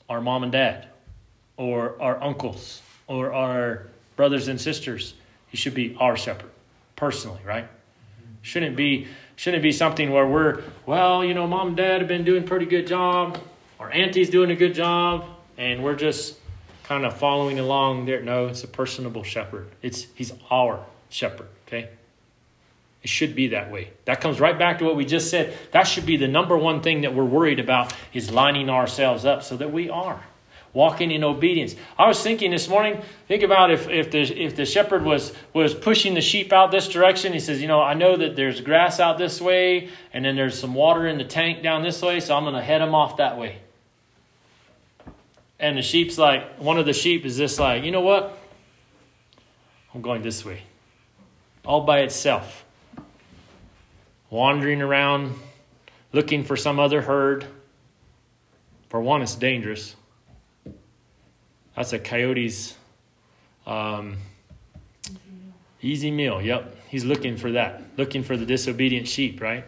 our 0.09 0.21
mom 0.21 0.43
and 0.43 0.51
dad 0.51 0.87
or 1.57 2.01
our 2.01 2.21
uncles 2.21 2.81
or 3.07 3.33
our 3.33 3.87
brothers 4.15 4.47
and 4.47 4.59
sisters. 4.59 5.13
He 5.47 5.57
should 5.57 5.73
be 5.73 5.95
our 5.99 6.17
shepherd 6.17 6.51
personally, 6.95 7.39
right? 7.45 7.67
Shouldn't 8.41 8.75
be 8.75 9.07
shouldn't 9.35 9.61
be 9.61 9.71
something 9.71 10.11
where 10.11 10.25
we're 10.25 10.63
well, 10.85 11.23
you 11.23 11.33
know, 11.33 11.47
mom 11.47 11.69
and 11.69 11.77
dad 11.77 12.01
have 12.01 12.07
been 12.07 12.23
doing 12.23 12.43
pretty 12.43 12.65
good 12.65 12.87
job, 12.87 13.39
our 13.79 13.91
auntie's 13.91 14.29
doing 14.29 14.51
a 14.51 14.55
good 14.55 14.73
job, 14.73 15.25
and 15.57 15.83
we're 15.83 15.95
just 15.95 16.37
kind 16.83 17.05
of 17.05 17.17
following 17.17 17.59
along 17.59 18.05
there. 18.05 18.21
No, 18.21 18.47
it's 18.47 18.63
a 18.63 18.67
personable 18.67 19.23
shepherd. 19.23 19.67
It's 19.81 20.07
he's 20.15 20.33
our 20.49 20.83
shepherd, 21.09 21.47
okay? 21.67 21.89
It 23.03 23.09
should 23.09 23.35
be 23.35 23.49
that 23.49 23.71
way. 23.71 23.91
That 24.05 24.21
comes 24.21 24.39
right 24.39 24.57
back 24.57 24.79
to 24.79 24.85
what 24.85 24.95
we 24.95 25.05
just 25.05 25.29
said. 25.29 25.57
That 25.71 25.83
should 25.83 26.05
be 26.05 26.17
the 26.17 26.27
number 26.27 26.57
one 26.57 26.81
thing 26.81 27.01
that 27.01 27.13
we're 27.13 27.25
worried 27.25 27.59
about 27.59 27.93
is 28.13 28.31
lining 28.31 28.69
ourselves 28.69 29.25
up 29.25 29.43
so 29.43 29.57
that 29.57 29.71
we 29.71 29.89
are 29.89 30.23
walking 30.73 31.09
in 31.09 31.23
obedience. 31.23 31.75
I 31.97 32.07
was 32.07 32.21
thinking 32.21 32.51
this 32.51 32.67
morning, 32.69 33.01
think 33.27 33.41
about 33.41 33.71
if, 33.71 33.89
if, 33.89 34.11
the, 34.11 34.19
if 34.21 34.55
the 34.55 34.65
shepherd 34.65 35.03
was, 35.03 35.33
was 35.51 35.73
pushing 35.73 36.13
the 36.13 36.21
sheep 36.21 36.53
out 36.53 36.69
this 36.69 36.87
direction. 36.87 37.33
He 37.33 37.39
says, 37.39 37.61
You 37.61 37.67
know, 37.67 37.81
I 37.81 37.95
know 37.95 38.15
that 38.15 38.35
there's 38.35 38.61
grass 38.61 38.99
out 38.99 39.17
this 39.17 39.41
way, 39.41 39.89
and 40.13 40.23
then 40.23 40.35
there's 40.35 40.59
some 40.59 40.75
water 40.75 41.07
in 41.07 41.17
the 41.17 41.23
tank 41.23 41.63
down 41.63 41.81
this 41.81 41.99
way, 42.01 42.19
so 42.19 42.35
I'm 42.35 42.43
going 42.43 42.53
to 42.53 42.61
head 42.61 42.81
them 42.81 42.93
off 42.93 43.17
that 43.17 43.39
way. 43.39 43.57
And 45.59 45.77
the 45.77 45.81
sheep's 45.81 46.19
like, 46.19 46.59
one 46.59 46.77
of 46.77 46.85
the 46.85 46.93
sheep 46.93 47.25
is 47.25 47.37
just 47.37 47.59
like, 47.59 47.83
You 47.83 47.91
know 47.91 48.01
what? 48.01 48.37
I'm 49.95 50.01
going 50.03 50.21
this 50.21 50.45
way, 50.45 50.61
all 51.65 51.81
by 51.81 52.01
itself 52.01 52.65
wandering 54.29 54.81
around 54.81 55.35
looking 56.13 56.43
for 56.43 56.55
some 56.55 56.79
other 56.79 57.01
herd. 57.01 57.45
For 58.89 59.01
one, 59.01 59.21
it's 59.21 59.35
dangerous. 59.35 59.95
That's 61.75 61.93
a 61.93 61.99
coyote's 61.99 62.75
um, 63.65 64.17
easy 65.81 66.09
meal. 66.09 66.41
Yep, 66.41 66.75
he's 66.87 67.05
looking 67.05 67.37
for 67.37 67.51
that, 67.51 67.81
looking 67.97 68.23
for 68.23 68.35
the 68.35 68.45
disobedient 68.45 69.07
sheep, 69.07 69.41
right? 69.41 69.65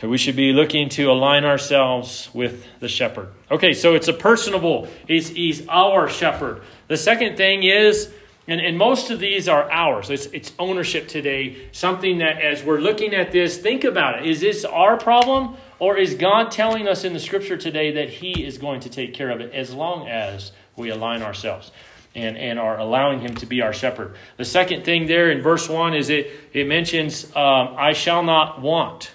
So 0.00 0.08
we 0.08 0.16
should 0.16 0.36
be 0.36 0.54
looking 0.54 0.88
to 0.90 1.10
align 1.10 1.44
ourselves 1.44 2.30
with 2.32 2.66
the 2.80 2.88
shepherd. 2.88 3.28
Okay, 3.50 3.74
so 3.74 3.94
it's 3.94 4.08
a 4.08 4.14
personable. 4.14 4.88
He's, 5.06 5.28
he's 5.28 5.66
our 5.68 6.08
shepherd. 6.08 6.62
The 6.88 6.96
second 6.96 7.36
thing 7.36 7.64
is 7.64 8.10
and, 8.50 8.60
and 8.60 8.76
most 8.76 9.10
of 9.10 9.20
these 9.20 9.48
are 9.48 9.70
ours. 9.70 10.10
It's, 10.10 10.26
it's 10.26 10.52
ownership 10.58 11.06
today. 11.06 11.68
Something 11.70 12.18
that, 12.18 12.42
as 12.42 12.64
we're 12.64 12.80
looking 12.80 13.14
at 13.14 13.30
this, 13.30 13.56
think 13.56 13.84
about 13.84 14.18
it. 14.18 14.26
Is 14.26 14.40
this 14.40 14.64
our 14.64 14.96
problem? 14.96 15.56
Or 15.78 15.96
is 15.96 16.14
God 16.14 16.50
telling 16.50 16.88
us 16.88 17.04
in 17.04 17.12
the 17.12 17.20
scripture 17.20 17.56
today 17.56 17.92
that 17.92 18.08
He 18.08 18.44
is 18.44 18.58
going 18.58 18.80
to 18.80 18.90
take 18.90 19.14
care 19.14 19.30
of 19.30 19.40
it 19.40 19.54
as 19.54 19.72
long 19.72 20.08
as 20.08 20.50
we 20.74 20.90
align 20.90 21.22
ourselves 21.22 21.70
and, 22.16 22.36
and 22.36 22.58
are 22.58 22.76
allowing 22.76 23.20
Him 23.20 23.36
to 23.36 23.46
be 23.46 23.62
our 23.62 23.72
shepherd? 23.72 24.16
The 24.36 24.44
second 24.44 24.84
thing 24.84 25.06
there 25.06 25.30
in 25.30 25.42
verse 25.42 25.68
1 25.68 25.94
is 25.94 26.10
it, 26.10 26.32
it 26.52 26.66
mentions, 26.66 27.26
um, 27.36 27.76
I 27.78 27.92
shall 27.92 28.24
not 28.24 28.60
want. 28.60 29.12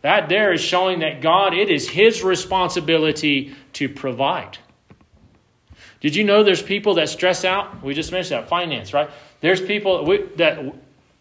That 0.00 0.30
there 0.30 0.50
is 0.50 0.62
showing 0.62 1.00
that 1.00 1.20
God, 1.20 1.52
it 1.52 1.68
is 1.68 1.90
His 1.90 2.22
responsibility 2.22 3.54
to 3.74 3.90
provide. 3.90 4.56
Did 6.00 6.14
you 6.14 6.24
know 6.24 6.44
there's 6.44 6.62
people 6.62 6.94
that 6.94 7.08
stress 7.08 7.44
out? 7.44 7.82
We 7.82 7.94
just 7.94 8.12
mentioned 8.12 8.42
that 8.42 8.48
finance, 8.48 8.92
right? 8.94 9.10
There's 9.40 9.60
people 9.60 10.04
that 10.36 10.74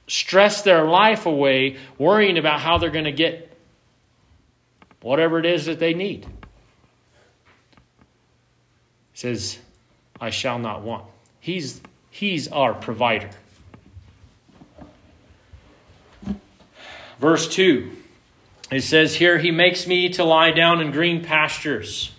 stress 0.07 0.61
their 0.61 0.85
life 0.85 1.25
away 1.25 1.77
worrying 1.97 2.37
about 2.37 2.59
how 2.59 2.77
they're 2.77 2.91
going 2.91 3.05
to 3.05 3.11
get 3.11 3.57
whatever 5.01 5.39
it 5.39 5.45
is 5.45 5.65
that 5.65 5.79
they 5.79 5.93
need. 5.93 6.25
He 9.13 9.19
says, 9.19 9.57
I 10.21 10.29
shall 10.29 10.59
not 10.59 10.83
want. 10.83 11.05
He's, 11.39 11.81
he's 12.11 12.47
our 12.47 12.73
provider. 12.73 13.29
Verse 17.19 17.47
2, 17.47 17.91
it 18.69 18.81
says 18.81 19.15
here, 19.15 19.39
He 19.39 19.49
makes 19.49 19.87
me 19.87 20.09
to 20.09 20.23
lie 20.23 20.51
down 20.51 20.81
in 20.81 20.91
green 20.91 21.23
pastures. 21.23 22.11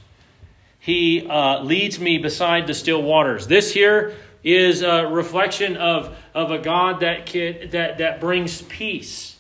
He 0.89 1.27
uh, 1.29 1.63
leads 1.63 2.01
me 2.01 2.17
beside 2.17 2.67
the 2.67 2.73
still 2.73 3.03
waters. 3.03 3.47
This 3.47 3.75
here 3.75 4.15
is 4.43 4.81
a 4.81 5.07
reflection 5.07 5.77
of, 5.77 6.17
of 6.33 6.51
a 6.51 6.57
God 6.57 7.01
that, 7.01 7.27
can, 7.27 7.69
that, 7.73 7.99
that 7.99 8.23
brings 8.23 8.63
peace. 8.63 9.37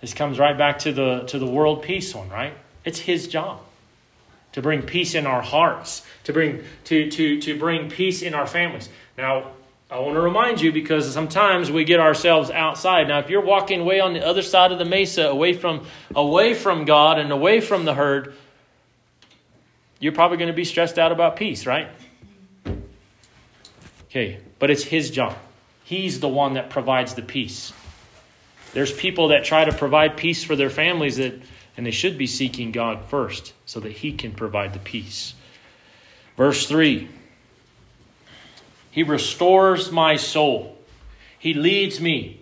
This 0.00 0.14
comes 0.14 0.38
right 0.38 0.56
back 0.56 0.78
to 0.80 0.92
the, 0.92 1.24
to 1.24 1.40
the 1.40 1.46
world 1.48 1.82
peace 1.82 2.14
one, 2.14 2.28
right? 2.28 2.54
It's 2.84 3.00
his 3.00 3.26
job 3.26 3.58
to 4.52 4.62
bring 4.62 4.82
peace 4.82 5.16
in 5.16 5.26
our 5.26 5.42
hearts, 5.42 6.06
to 6.22 6.32
bring, 6.32 6.62
to, 6.84 7.10
to, 7.10 7.40
to 7.40 7.58
bring 7.58 7.90
peace 7.90 8.22
in 8.22 8.32
our 8.32 8.46
families. 8.46 8.88
Now, 9.18 9.50
I 9.90 9.98
want 9.98 10.14
to 10.14 10.20
remind 10.20 10.60
you 10.60 10.72
because 10.72 11.12
sometimes 11.12 11.70
we 11.70 11.84
get 11.84 12.00
ourselves 12.00 12.50
outside. 12.50 13.08
Now, 13.08 13.18
if 13.18 13.30
you're 13.30 13.44
walking 13.44 13.80
away 13.80 14.00
on 14.00 14.12
the 14.12 14.26
other 14.26 14.42
side 14.42 14.72
of 14.72 14.78
the 14.78 14.84
mesa, 14.84 15.26
away 15.28 15.52
from 15.52 15.86
away 16.14 16.54
from 16.54 16.84
God 16.84 17.18
and 17.18 17.30
away 17.30 17.60
from 17.60 17.84
the 17.84 17.94
herd, 17.94 18.34
you're 20.00 20.12
probably 20.12 20.38
going 20.38 20.48
to 20.48 20.54
be 20.54 20.64
stressed 20.64 20.98
out 20.98 21.12
about 21.12 21.36
peace, 21.36 21.66
right? 21.66 21.88
Okay, 24.04 24.40
but 24.58 24.70
it's 24.70 24.84
his 24.84 25.10
job. 25.10 25.36
He's 25.84 26.20
the 26.20 26.28
one 26.28 26.54
that 26.54 26.70
provides 26.70 27.14
the 27.14 27.22
peace. 27.22 27.72
There's 28.72 28.92
people 28.92 29.28
that 29.28 29.44
try 29.44 29.64
to 29.64 29.72
provide 29.72 30.16
peace 30.16 30.42
for 30.42 30.56
their 30.56 30.70
families 30.70 31.18
that 31.18 31.34
and 31.76 31.84
they 31.84 31.90
should 31.90 32.16
be 32.16 32.26
seeking 32.26 32.72
God 32.72 33.04
first 33.06 33.52
so 33.66 33.80
that 33.80 33.92
he 33.92 34.12
can 34.12 34.32
provide 34.32 34.72
the 34.72 34.78
peace. 34.78 35.34
Verse 36.36 36.66
3 36.66 37.08
he 38.94 39.02
restores 39.02 39.90
my 39.90 40.14
soul. 40.14 40.78
He 41.36 41.52
leads 41.52 42.00
me 42.00 42.40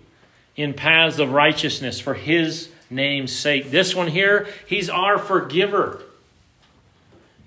in 0.54 0.74
paths 0.74 1.18
of 1.18 1.32
righteousness 1.32 1.98
for 1.98 2.12
His 2.12 2.68
name's 2.90 3.32
sake. 3.32 3.70
This 3.70 3.94
one 3.94 4.08
here, 4.08 4.46
He's 4.66 4.90
our 4.90 5.16
forgiver. 5.16 6.02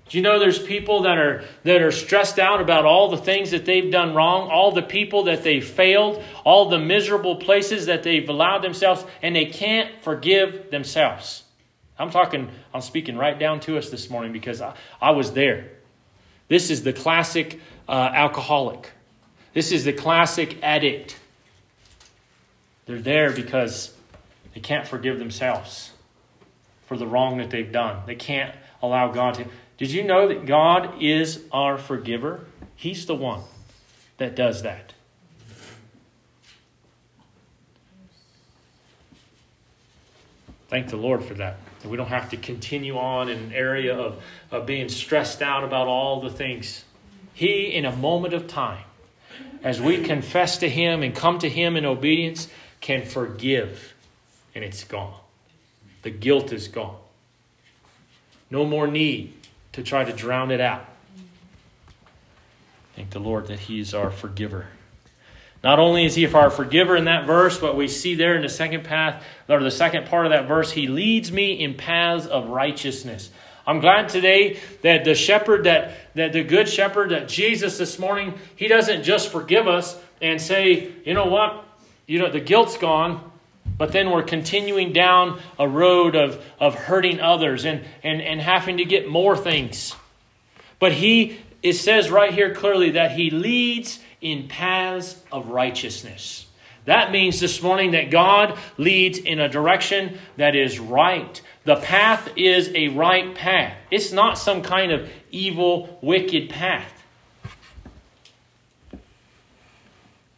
Do 0.08 0.18
you 0.18 0.24
know 0.24 0.40
there's 0.40 0.58
people 0.58 1.02
that 1.02 1.18
are 1.18 1.44
that 1.62 1.82
are 1.82 1.92
stressed 1.92 2.40
out 2.40 2.60
about 2.60 2.84
all 2.84 3.08
the 3.08 3.16
things 3.16 3.52
that 3.52 3.64
they've 3.64 3.92
done 3.92 4.12
wrong, 4.12 4.50
all 4.50 4.72
the 4.72 4.82
people 4.82 5.22
that 5.24 5.44
they've 5.44 5.64
failed, 5.64 6.20
all 6.42 6.68
the 6.68 6.80
miserable 6.80 7.36
places 7.36 7.86
that 7.86 8.02
they've 8.02 8.28
allowed 8.28 8.62
themselves, 8.62 9.04
and 9.22 9.36
they 9.36 9.46
can't 9.46 10.02
forgive 10.02 10.72
themselves. 10.72 11.44
I'm 11.96 12.10
talking, 12.10 12.50
I'm 12.74 12.80
speaking 12.80 13.16
right 13.16 13.38
down 13.38 13.60
to 13.60 13.78
us 13.78 13.88
this 13.88 14.10
morning 14.10 14.32
because 14.32 14.60
I, 14.60 14.74
I 15.00 15.12
was 15.12 15.30
there. 15.30 15.70
This 16.48 16.70
is 16.70 16.82
the 16.82 16.92
classic 16.92 17.60
uh, 17.88 18.10
alcoholic. 18.12 18.90
This 19.56 19.72
is 19.72 19.86
the 19.86 19.92
classic 19.94 20.62
addict. 20.62 21.16
They're 22.84 23.00
there 23.00 23.32
because 23.32 23.94
they 24.52 24.60
can't 24.60 24.86
forgive 24.86 25.18
themselves 25.18 25.92
for 26.84 26.98
the 26.98 27.06
wrong 27.06 27.38
that 27.38 27.48
they've 27.48 27.72
done. 27.72 28.02
They 28.04 28.16
can't 28.16 28.54
allow 28.82 29.10
God 29.12 29.32
to. 29.36 29.46
Did 29.78 29.92
you 29.92 30.04
know 30.04 30.28
that 30.28 30.44
God 30.44 31.02
is 31.02 31.42
our 31.52 31.78
forgiver? 31.78 32.44
He's 32.74 33.06
the 33.06 33.14
one 33.14 33.44
that 34.18 34.36
does 34.36 34.60
that. 34.60 34.92
Thank 40.68 40.90
the 40.90 40.98
Lord 40.98 41.24
for 41.24 41.32
that. 41.32 41.56
We 41.82 41.96
don't 41.96 42.08
have 42.08 42.28
to 42.28 42.36
continue 42.36 42.98
on 42.98 43.30
in 43.30 43.38
an 43.38 43.52
area 43.54 43.96
of, 43.96 44.22
of 44.50 44.66
being 44.66 44.90
stressed 44.90 45.40
out 45.40 45.64
about 45.64 45.86
all 45.86 46.20
the 46.20 46.28
things. 46.28 46.84
He, 47.32 47.72
in 47.72 47.86
a 47.86 47.96
moment 47.96 48.34
of 48.34 48.48
time, 48.48 48.84
as 49.62 49.80
we 49.80 50.02
confess 50.02 50.58
to 50.58 50.68
Him 50.68 51.02
and 51.02 51.14
come 51.14 51.38
to 51.38 51.48
Him 51.48 51.76
in 51.76 51.84
obedience, 51.84 52.48
can 52.80 53.04
forgive, 53.04 53.94
and 54.54 54.64
it's 54.64 54.84
gone. 54.84 55.20
The 56.02 56.10
guilt 56.10 56.52
is 56.52 56.68
gone. 56.68 56.96
No 58.50 58.64
more 58.64 58.86
need 58.86 59.34
to 59.72 59.82
try 59.82 60.04
to 60.04 60.12
drown 60.12 60.50
it 60.50 60.60
out. 60.60 60.84
Thank 62.94 63.10
the 63.10 63.18
Lord 63.18 63.48
that 63.48 63.60
He 63.60 63.80
is 63.80 63.92
our 63.92 64.10
forgiver. 64.10 64.68
Not 65.62 65.78
only 65.78 66.04
is 66.04 66.14
He 66.14 66.26
our 66.26 66.50
forgiver 66.50 66.96
in 66.96 67.06
that 67.06 67.26
verse, 67.26 67.58
but 67.58 67.76
we 67.76 67.88
see 67.88 68.14
there 68.14 68.36
in 68.36 68.42
the 68.42 68.48
second 68.48 68.84
path, 68.84 69.24
or 69.48 69.62
the 69.62 69.70
second 69.70 70.06
part 70.06 70.26
of 70.26 70.32
that 70.32 70.46
verse, 70.46 70.70
He 70.70 70.86
leads 70.86 71.32
me 71.32 71.52
in 71.52 71.74
paths 71.74 72.26
of 72.26 72.48
righteousness. 72.48 73.30
I'm 73.66 73.80
glad 73.80 74.08
today 74.08 74.58
that 74.82 75.04
the 75.04 75.14
shepherd, 75.14 75.64
that, 75.64 76.14
that 76.14 76.32
the 76.32 76.44
good 76.44 76.68
shepherd, 76.68 77.10
that 77.10 77.28
Jesus 77.28 77.78
this 77.78 77.98
morning, 77.98 78.34
He 78.54 78.68
doesn't 78.68 79.02
just 79.02 79.32
forgive 79.32 79.66
us 79.66 79.98
and 80.22 80.40
say, 80.40 80.92
you 81.04 81.14
know 81.14 81.26
what, 81.26 81.64
you 82.06 82.18
know, 82.20 82.30
the 82.30 82.40
guilt's 82.40 82.78
gone, 82.78 83.32
but 83.76 83.92
then 83.92 84.10
we're 84.10 84.22
continuing 84.22 84.92
down 84.92 85.40
a 85.58 85.68
road 85.68 86.14
of, 86.14 86.42
of 86.60 86.74
hurting 86.74 87.20
others 87.20 87.64
and, 87.64 87.84
and, 88.02 88.22
and 88.22 88.40
having 88.40 88.76
to 88.78 88.84
get 88.84 89.08
more 89.08 89.36
things. 89.36 89.94
But 90.78 90.92
he, 90.92 91.38
it 91.62 91.74
says 91.74 92.10
right 92.10 92.32
here 92.32 92.54
clearly 92.54 92.92
that 92.92 93.12
he 93.12 93.30
leads 93.30 93.98
in 94.20 94.48
paths 94.48 95.20
of 95.32 95.48
righteousness. 95.48 96.46
That 96.84 97.10
means 97.10 97.40
this 97.40 97.60
morning 97.60 97.90
that 97.90 98.10
God 98.10 98.56
leads 98.78 99.18
in 99.18 99.40
a 99.40 99.48
direction 99.48 100.18
that 100.36 100.54
is 100.54 100.78
right. 100.78 101.42
The 101.66 101.76
path 101.76 102.30
is 102.36 102.70
a 102.74 102.88
right 102.88 103.34
path. 103.34 103.76
It's 103.90 104.12
not 104.12 104.38
some 104.38 104.62
kind 104.62 104.90
of 104.90 105.10
evil, 105.30 105.98
wicked 106.00 106.48
path. 106.48 106.92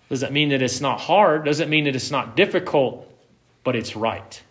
Does 0.09 0.21
that 0.21 0.33
mean 0.33 0.49
that 0.49 0.63
it's 0.63 0.81
not 0.81 1.01
hard? 1.01 1.45
Does 1.45 1.61
it 1.61 1.69
mean 1.69 1.85
that 1.85 1.95
it's 1.95 2.11
not 2.11 2.35
difficult? 2.35 3.09
but 3.69 3.77
it's 3.77 3.95
right. 3.95 4.43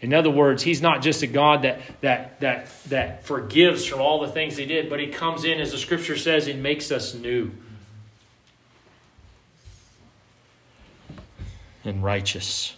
In 0.00 0.14
other 0.14 0.30
words, 0.30 0.62
he's 0.62 0.80
not 0.80 1.02
just 1.02 1.22
a 1.22 1.26
God 1.26 1.62
that, 1.62 1.80
that, 2.02 2.38
that, 2.38 2.68
that 2.84 3.24
forgives 3.24 3.84
from 3.84 4.00
all 4.00 4.20
the 4.20 4.28
things 4.28 4.56
he 4.56 4.64
did, 4.64 4.88
but 4.88 5.00
he 5.00 5.08
comes 5.08 5.42
in, 5.44 5.58
as 5.58 5.72
the 5.72 5.78
scripture 5.78 6.16
says, 6.16 6.46
and 6.46 6.62
makes 6.62 6.92
us 6.92 7.14
new 7.14 7.50
and 11.84 12.00
righteous. 12.04 12.76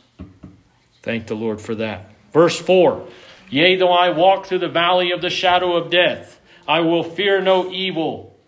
Thank 1.03 1.27
the 1.27 1.35
Lord 1.35 1.61
for 1.61 1.75
that. 1.75 2.11
Verse 2.39 2.61
4 2.61 3.05
Yea, 3.51 3.75
though 3.75 3.91
I 3.91 4.11
walk 4.11 4.47
through 4.47 4.61
the 4.61 4.69
valley 4.69 5.11
of 5.11 5.21
the 5.21 5.29
shadow 5.29 5.75
of 5.75 5.91
death, 5.91 6.41
I 6.69 6.79
will 6.83 7.03
fear 7.03 7.41
no 7.41 7.73
evil, 7.73 8.39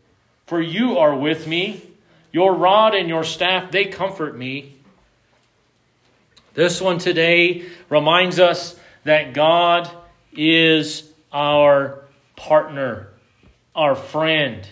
for 0.46 0.60
you 0.60 0.98
are 0.98 1.16
with 1.16 1.48
me. 1.48 1.82
Your 2.30 2.54
rod 2.54 2.94
and 2.94 3.08
your 3.08 3.24
staff, 3.24 3.72
they 3.72 3.86
comfort 3.86 4.38
me. 4.38 4.76
This 6.54 6.80
one 6.80 6.98
today 6.98 7.64
reminds 7.88 8.38
us 8.38 8.78
that 9.02 9.34
God 9.34 9.90
is 10.32 11.10
our 11.32 12.04
partner, 12.36 13.08
our 13.74 13.96
friend. 13.96 14.68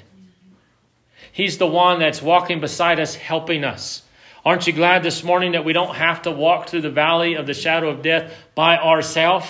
He's 1.33 1.59
the 1.59 1.67
one 1.67 1.99
that's 1.99 2.23
walking 2.23 2.61
beside 2.61 3.01
us, 3.01 3.17
helping 3.17 3.65
us. 3.65 4.03
Aren't 4.49 4.67
you 4.67 4.73
glad 4.73 5.03
this 5.03 5.23
morning 5.23 5.53
that 5.53 5.67
we 5.67 5.75
don't 5.75 5.95
have 5.95 6.23
to 6.23 6.31
walk 6.31 6.71
through 6.71 6.81
the 6.81 6.89
valley 6.89 7.35
of 7.35 7.47
the 7.47 7.53
shadow 7.53 7.91
of 7.91 8.01
death 8.01 8.33
by 8.55 8.79
ourselves? 8.79 9.47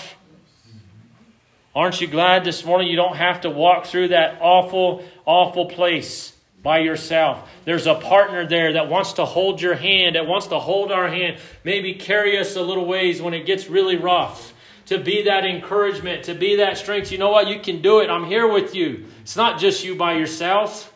Aren't 1.73 2.01
you 2.01 2.07
glad 2.07 2.43
this 2.43 2.65
morning 2.65 2.89
you 2.89 2.97
don't 2.97 3.15
have 3.15 3.39
to 3.41 3.49
walk 3.49 3.85
through 3.85 4.09
that 4.09 4.39
awful, 4.41 5.05
awful 5.25 5.67
place? 5.67 6.35
by 6.61 6.79
yourself. 6.79 7.49
There's 7.63 7.87
a 7.87 7.95
partner 7.95 8.45
there 8.45 8.73
that 8.73 8.89
wants 8.89 9.13
to 9.13 9.23
hold 9.23 9.61
your 9.61 9.75
hand, 9.75 10.17
that 10.17 10.27
wants 10.27 10.47
to 10.47 10.59
hold 10.59 10.91
our 10.91 11.07
hand, 11.07 11.37
maybe 11.63 11.93
carry 11.93 12.37
us 12.37 12.57
a 12.57 12.61
little 12.61 12.85
ways 12.85 13.21
when 13.21 13.33
it 13.33 13.45
gets 13.45 13.69
really 13.69 13.95
rough. 13.95 14.53
To 14.87 14.97
be 14.97 15.23
that 15.23 15.45
encouragement, 15.45 16.25
to 16.25 16.33
be 16.33 16.57
that 16.57 16.77
strength. 16.77 17.13
You 17.13 17.17
know 17.17 17.31
what? 17.31 17.47
You 17.47 17.61
can 17.61 17.81
do 17.81 18.01
it. 18.01 18.09
I'm 18.09 18.25
here 18.25 18.51
with 18.51 18.75
you. 18.75 19.05
It's 19.21 19.37
not 19.37 19.57
just 19.57 19.85
you 19.85 19.95
by 19.95 20.15
yourself, 20.15 20.91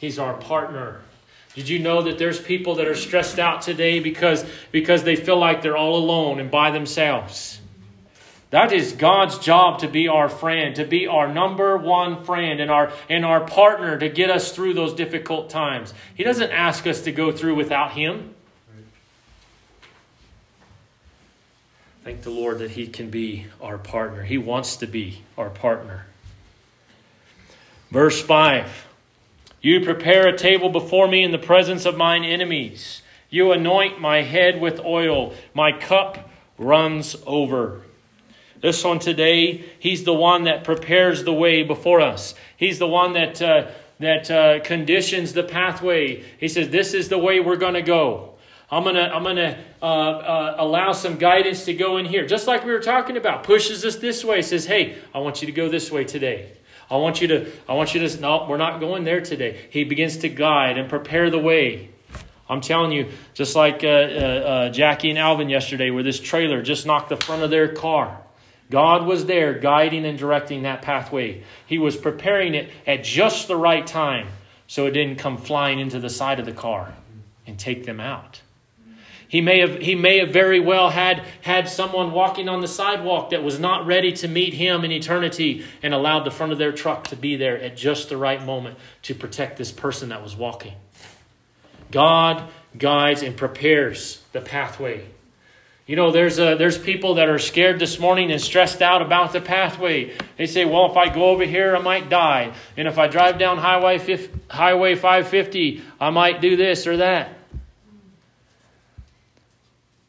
He's 0.00 0.18
our 0.18 0.34
partner. 0.34 1.03
Did 1.54 1.68
you 1.68 1.78
know 1.78 2.02
that 2.02 2.18
there's 2.18 2.40
people 2.40 2.74
that 2.76 2.88
are 2.88 2.96
stressed 2.96 3.38
out 3.38 3.62
today 3.62 4.00
because, 4.00 4.44
because 4.72 5.04
they 5.04 5.14
feel 5.14 5.38
like 5.38 5.62
they're 5.62 5.76
all 5.76 5.96
alone 5.96 6.40
and 6.40 6.50
by 6.50 6.72
themselves? 6.72 7.60
That 8.50 8.72
is 8.72 8.92
God's 8.92 9.38
job 9.38 9.80
to 9.80 9.88
be 9.88 10.06
our 10.06 10.28
friend, 10.28 10.76
to 10.76 10.84
be 10.84 11.06
our 11.06 11.32
number 11.32 11.76
one 11.76 12.24
friend 12.24 12.60
and 12.60 12.70
our, 12.70 12.92
and 13.08 13.24
our 13.24 13.40
partner 13.40 13.98
to 13.98 14.08
get 14.08 14.30
us 14.30 14.52
through 14.52 14.74
those 14.74 14.94
difficult 14.94 15.50
times. 15.50 15.94
He 16.14 16.24
doesn't 16.24 16.50
ask 16.50 16.86
us 16.86 17.02
to 17.02 17.12
go 17.12 17.32
through 17.32 17.54
without 17.54 17.92
Him. 17.92 18.34
Thank 22.04 22.22
the 22.22 22.30
Lord 22.30 22.58
that 22.58 22.72
He 22.72 22.86
can 22.86 23.10
be 23.10 23.46
our 23.60 23.78
partner. 23.78 24.22
He 24.22 24.38
wants 24.38 24.76
to 24.76 24.86
be 24.86 25.22
our 25.38 25.50
partner. 25.50 26.06
Verse 27.90 28.20
5 28.20 28.83
You 29.64 29.80
prepare 29.80 30.28
a 30.28 30.36
table 30.36 30.68
before 30.68 31.08
me 31.08 31.24
in 31.24 31.32
the 31.32 31.38
presence 31.38 31.86
of 31.86 31.96
mine 31.96 32.22
enemies. 32.22 33.00
You 33.30 33.52
anoint 33.52 33.98
my 33.98 34.20
head 34.20 34.60
with 34.60 34.78
oil, 34.80 35.32
my 35.54 35.72
cup 35.72 36.28
runs 36.58 37.16
over. 37.26 37.80
This 38.60 38.84
one 38.84 38.98
today, 38.98 39.64
He's 39.78 40.04
the 40.04 40.12
one 40.12 40.44
that 40.44 40.64
prepares 40.64 41.24
the 41.24 41.32
way 41.32 41.62
before 41.62 42.02
us. 42.02 42.34
He's 42.58 42.78
the 42.78 42.86
one 42.86 43.14
that, 43.14 43.40
uh, 43.40 43.70
that 44.00 44.30
uh, 44.30 44.60
conditions 44.60 45.32
the 45.32 45.42
pathway. 45.42 46.22
He 46.38 46.48
says, 46.48 46.68
This 46.68 46.92
is 46.92 47.08
the 47.08 47.16
way 47.16 47.40
we're 47.40 47.56
going 47.56 47.72
to 47.72 47.80
go. 47.80 48.34
I'm 48.70 48.82
going 48.82 48.96
to 48.96 49.14
I'm 49.14 49.22
gonna, 49.22 49.64
uh, 49.80 49.86
uh, 49.86 50.56
allow 50.58 50.92
some 50.92 51.16
guidance 51.16 51.64
to 51.64 51.72
go 51.72 51.96
in 51.96 52.04
here. 52.04 52.26
Just 52.26 52.46
like 52.46 52.66
we 52.66 52.72
were 52.72 52.80
talking 52.80 53.16
about, 53.16 53.44
pushes 53.44 53.82
us 53.82 53.96
this 53.96 54.26
way, 54.26 54.42
says, 54.42 54.66
Hey, 54.66 54.98
I 55.14 55.20
want 55.20 55.40
you 55.40 55.46
to 55.46 55.52
go 55.52 55.70
this 55.70 55.90
way 55.90 56.04
today. 56.04 56.52
I 56.94 56.98
want 56.98 57.20
you 57.20 57.26
to, 57.26 57.50
I 57.68 57.74
want 57.74 57.92
you 57.92 58.06
to, 58.06 58.20
no, 58.20 58.46
we're 58.48 58.56
not 58.56 58.78
going 58.78 59.02
there 59.02 59.20
today. 59.20 59.66
He 59.70 59.82
begins 59.82 60.18
to 60.18 60.28
guide 60.28 60.78
and 60.78 60.88
prepare 60.88 61.28
the 61.28 61.40
way. 61.40 61.90
I'm 62.48 62.60
telling 62.60 62.92
you, 62.92 63.10
just 63.32 63.56
like 63.56 63.82
uh, 63.82 63.88
uh, 63.88 63.90
uh, 63.90 64.68
Jackie 64.70 65.10
and 65.10 65.18
Alvin 65.18 65.48
yesterday, 65.48 65.90
where 65.90 66.04
this 66.04 66.20
trailer 66.20 66.62
just 66.62 66.86
knocked 66.86 67.08
the 67.08 67.16
front 67.16 67.42
of 67.42 67.50
their 67.50 67.66
car. 67.66 68.20
God 68.70 69.06
was 69.06 69.26
there 69.26 69.54
guiding 69.54 70.06
and 70.06 70.16
directing 70.16 70.62
that 70.62 70.82
pathway. 70.82 71.42
He 71.66 71.78
was 71.78 71.96
preparing 71.96 72.54
it 72.54 72.70
at 72.86 73.02
just 73.02 73.48
the 73.48 73.56
right 73.56 73.84
time 73.84 74.28
so 74.68 74.86
it 74.86 74.92
didn't 74.92 75.16
come 75.16 75.36
flying 75.36 75.80
into 75.80 75.98
the 75.98 76.10
side 76.10 76.38
of 76.38 76.46
the 76.46 76.52
car 76.52 76.94
and 77.44 77.58
take 77.58 77.86
them 77.86 77.98
out. 77.98 78.40
He 79.34 79.40
may 79.40 79.58
have, 79.58 79.80
he 79.80 79.96
may 79.96 80.18
have 80.18 80.28
very 80.28 80.60
well 80.60 80.90
had, 80.90 81.24
had 81.40 81.68
someone 81.68 82.12
walking 82.12 82.48
on 82.48 82.60
the 82.60 82.68
sidewalk 82.68 83.30
that 83.30 83.42
was 83.42 83.58
not 83.58 83.84
ready 83.84 84.12
to 84.12 84.28
meet 84.28 84.54
him 84.54 84.84
in 84.84 84.92
eternity 84.92 85.64
and 85.82 85.92
allowed 85.92 86.22
the 86.22 86.30
front 86.30 86.52
of 86.52 86.58
their 86.58 86.70
truck 86.70 87.08
to 87.08 87.16
be 87.16 87.34
there 87.34 87.58
at 87.60 87.76
just 87.76 88.10
the 88.10 88.16
right 88.16 88.40
moment 88.44 88.78
to 89.02 89.12
protect 89.12 89.56
this 89.56 89.72
person 89.72 90.10
that 90.10 90.22
was 90.22 90.36
walking. 90.36 90.74
God 91.90 92.48
guides 92.78 93.22
and 93.22 93.36
prepares 93.36 94.22
the 94.30 94.40
pathway 94.40 95.04
you 95.86 95.96
know, 95.96 96.10
there's, 96.10 96.38
a, 96.38 96.54
there's 96.54 96.78
people 96.78 97.16
that 97.16 97.28
are 97.28 97.38
scared 97.38 97.78
this 97.78 97.98
morning 97.98 98.32
and 98.32 98.40
stressed 98.40 98.80
out 98.80 99.02
about 99.02 99.34
the 99.34 99.40
pathway. 99.42 100.16
They 100.38 100.46
say, 100.46 100.64
well, 100.64 100.90
if 100.90 100.96
I 100.96 101.12
go 101.12 101.26
over 101.26 101.44
here, 101.44 101.76
I 101.76 101.78
might 101.78 102.08
die. 102.08 102.54
And 102.78 102.88
if 102.88 102.96
I 102.96 103.06
drive 103.06 103.38
down 103.38 103.58
Highway, 103.58 103.98
highway 104.48 104.94
550, 104.94 105.82
I 106.00 106.08
might 106.08 106.40
do 106.40 106.56
this 106.56 106.86
or 106.86 106.96
that. 106.98 107.33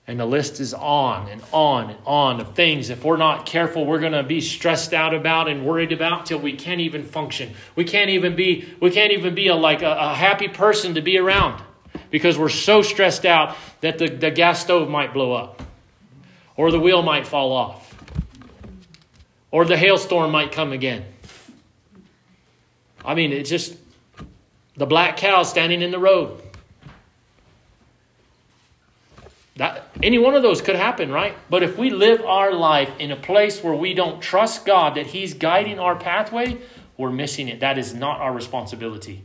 And 0.08 0.20
the 0.20 0.26
list 0.26 0.60
is 0.60 0.74
on 0.74 1.30
and 1.30 1.42
on 1.52 1.90
and 1.90 2.00
on 2.06 2.40
of 2.40 2.54
things. 2.54 2.92
If 2.92 3.04
we're 3.04 3.18
not 3.18 3.48
careful, 3.48 3.86
we're 3.86 4.00
going 4.00 4.12
to 4.14 4.22
be 4.22 4.40
stressed 4.40 4.94
out 4.94 5.16
about 5.16 5.48
and 5.48 5.66
worried 5.66 5.92
about 5.92 6.28
till 6.28 6.38
we 6.38 6.54
can't 6.54 6.82
even 6.82 7.04
function. 7.04 7.54
We 7.76 7.86
can't 7.86 8.12
even 8.12 8.36
be 8.36 8.72
we 8.80 8.92
can't 8.92 9.14
even 9.14 9.34
be 9.34 9.48
a 9.48 9.56
like 9.56 9.82
a, 9.82 9.92
a 9.92 10.14
happy 10.14 10.48
person 10.48 10.94
to 10.94 11.02
be 11.02 11.18
around 11.18 11.64
because 12.12 12.38
we're 12.38 12.50
so 12.50 12.84
stressed 12.84 13.26
out 13.26 13.58
that 13.82 13.98
the, 13.98 14.08
the 14.08 14.30
gas 14.30 14.62
stove 14.62 14.90
might 14.90 15.12
blow 15.12 15.34
up 15.34 15.64
or 16.56 16.70
the 16.70 16.80
wheel 16.80 17.02
might 17.02 17.26
fall 17.26 17.52
off 17.52 17.96
or 19.52 19.66
the 19.66 19.78
hailstorm 19.78 20.32
might 20.32 20.52
come 20.52 20.72
again. 20.72 21.04
I 23.04 23.14
mean, 23.14 23.32
it's 23.32 23.50
just 23.50 23.76
the 24.76 24.86
black 24.86 25.18
cow 25.18 25.44
standing 25.44 25.82
in 25.82 25.92
the 25.92 26.00
road. 26.00 26.42
That, 29.58 29.90
any 30.04 30.20
one 30.20 30.36
of 30.36 30.44
those 30.44 30.62
could 30.62 30.76
happen, 30.76 31.12
right? 31.12 31.36
But 31.50 31.64
if 31.64 31.78
we 31.78 31.90
live 31.90 32.22
our 32.26 32.54
life 32.54 32.92
in 33.00 33.12
a 33.12 33.16
place 33.16 33.64
where 33.64 33.74
we 33.74 33.94
don't 33.94 34.22
trust 34.22 34.66
God 34.66 34.96
that 34.96 35.08
He's 35.08 35.34
guiding 35.34 35.80
our 35.80 35.96
pathway, 35.96 36.58
we're 36.98 37.12
missing 37.12 37.48
it. 37.48 37.62
That 37.62 37.78
is 37.78 37.94
not 37.94 38.20
our 38.20 38.34
responsibility. 38.34 39.24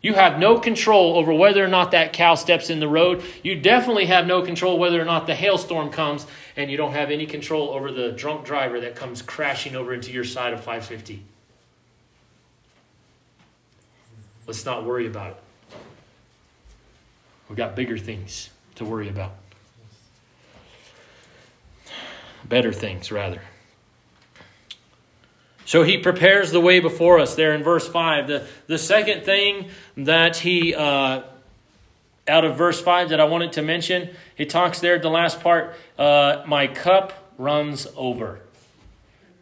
You 0.00 0.14
have 0.14 0.38
no 0.38 0.58
control 0.58 1.16
over 1.16 1.32
whether 1.32 1.64
or 1.64 1.68
not 1.68 1.92
that 1.92 2.12
cow 2.12 2.34
steps 2.34 2.70
in 2.70 2.80
the 2.80 2.88
road. 2.88 3.22
You 3.42 3.60
definitely 3.60 4.06
have 4.06 4.26
no 4.26 4.42
control 4.42 4.78
whether 4.78 5.00
or 5.00 5.04
not 5.04 5.26
the 5.26 5.34
hailstorm 5.34 5.90
comes, 5.90 6.26
and 6.56 6.70
you 6.70 6.76
don't 6.76 6.92
have 6.92 7.10
any 7.10 7.26
control 7.26 7.70
over 7.70 7.90
the 7.92 8.10
drunk 8.12 8.44
driver 8.44 8.80
that 8.80 8.96
comes 8.96 9.22
crashing 9.22 9.76
over 9.76 9.94
into 9.94 10.12
your 10.12 10.24
side 10.24 10.52
of 10.52 10.58
550. 10.60 11.24
Let's 14.46 14.64
not 14.64 14.84
worry 14.84 15.06
about 15.06 15.30
it. 15.30 15.36
We've 17.48 17.56
got 17.56 17.76
bigger 17.76 17.98
things 17.98 18.50
to 18.76 18.84
worry 18.84 19.08
about 19.08 19.41
better 22.48 22.72
things, 22.72 23.12
rather. 23.12 23.40
So 25.64 25.84
he 25.84 25.98
prepares 25.98 26.50
the 26.50 26.60
way 26.60 26.80
before 26.80 27.18
us 27.18 27.34
there 27.34 27.54
in 27.54 27.62
verse 27.62 27.88
5. 27.88 28.26
The, 28.26 28.46
the 28.66 28.78
second 28.78 29.24
thing 29.24 29.70
that 29.96 30.36
he, 30.38 30.74
uh, 30.74 31.22
out 32.28 32.44
of 32.44 32.56
verse 32.56 32.80
5 32.80 33.10
that 33.10 33.20
I 33.20 33.24
wanted 33.24 33.52
to 33.52 33.62
mention, 33.62 34.10
he 34.34 34.44
talks 34.44 34.80
there 34.80 34.96
at 34.96 35.02
the 35.02 35.10
last 35.10 35.40
part, 35.40 35.74
uh, 35.98 36.42
my 36.46 36.66
cup 36.66 37.32
runs 37.38 37.86
over. 37.96 38.40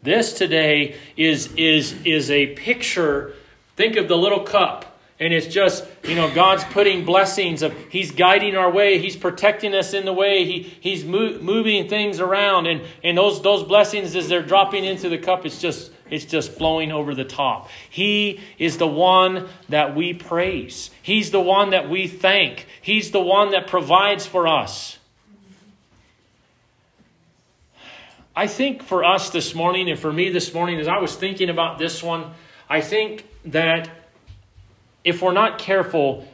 This 0.03 0.33
today 0.33 0.95
is, 1.17 1.53
is, 1.53 1.93
is 2.05 2.31
a 2.31 2.47
picture. 2.55 3.33
Think 3.75 3.97
of 3.97 4.07
the 4.07 4.17
little 4.17 4.41
cup 4.41 4.90
and 5.21 5.31
it's 5.31 5.45
just, 5.45 5.85
you 6.03 6.15
know, 6.15 6.33
God's 6.33 6.63
putting 6.63 7.05
blessings 7.05 7.61
of, 7.61 7.77
He's 7.91 8.09
guiding 8.09 8.55
our 8.55 8.71
way. 8.71 8.97
He's 8.97 9.15
protecting 9.15 9.75
us 9.75 9.93
in 9.93 10.03
the 10.03 10.11
way. 10.11 10.45
He, 10.45 10.63
he's 10.63 11.05
mo- 11.05 11.37
moving 11.39 11.87
things 11.87 12.19
around. 12.19 12.65
And, 12.65 12.81
and 13.03 13.15
those, 13.15 13.39
those 13.43 13.61
blessings, 13.61 14.15
as 14.15 14.27
they're 14.27 14.41
dropping 14.41 14.83
into 14.83 15.09
the 15.09 15.19
cup, 15.19 15.45
it's 15.45 15.61
just, 15.61 15.91
it's 16.09 16.25
just 16.25 16.53
flowing 16.53 16.91
over 16.91 17.13
the 17.13 17.23
top. 17.23 17.69
He 17.87 18.39
is 18.57 18.79
the 18.79 18.87
one 18.87 19.47
that 19.69 19.95
we 19.95 20.15
praise. 20.15 20.89
He's 21.03 21.29
the 21.29 21.39
one 21.39 21.69
that 21.69 21.87
we 21.87 22.07
thank. 22.07 22.65
He's 22.81 23.11
the 23.11 23.21
one 23.21 23.51
that 23.51 23.67
provides 23.67 24.25
for 24.25 24.47
us. 24.47 24.97
I 28.35 28.47
think 28.47 28.81
for 28.81 29.03
us 29.03 29.29
this 29.29 29.53
morning, 29.53 29.87
and 29.87 29.99
for 29.99 30.11
me 30.11 30.29
this 30.29 30.51
morning, 30.51 30.79
as 30.79 30.87
I 30.87 30.97
was 30.97 31.15
thinking 31.15 31.51
about 31.51 31.77
this 31.77 32.01
one, 32.01 32.31
I 32.67 32.81
think 32.81 33.27
that 33.45 34.00
if 35.03 35.21
we're 35.21 35.33
not 35.33 35.57
careful, 35.57 36.27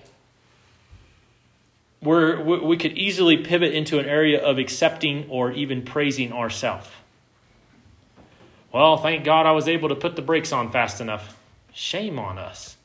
we're, 2.01 2.41
we 2.41 2.77
could 2.77 2.97
easily 2.97 3.37
pivot 3.37 3.73
into 3.73 3.99
an 3.99 4.05
area 4.05 4.43
of 4.43 4.57
accepting 4.57 5.27
or 5.29 5.51
even 5.51 5.83
praising 5.83 6.31
ourselves. 6.31 6.87
Well, 8.71 8.97
thank 8.97 9.23
God 9.23 9.45
I 9.45 9.51
was 9.51 9.67
able 9.67 9.89
to 9.89 9.95
put 9.95 10.15
the 10.15 10.21
brakes 10.21 10.51
on 10.51 10.71
fast 10.71 11.01
enough. 11.01 11.37
Shame 11.73 12.19
on 12.19 12.37
us. 12.37 12.75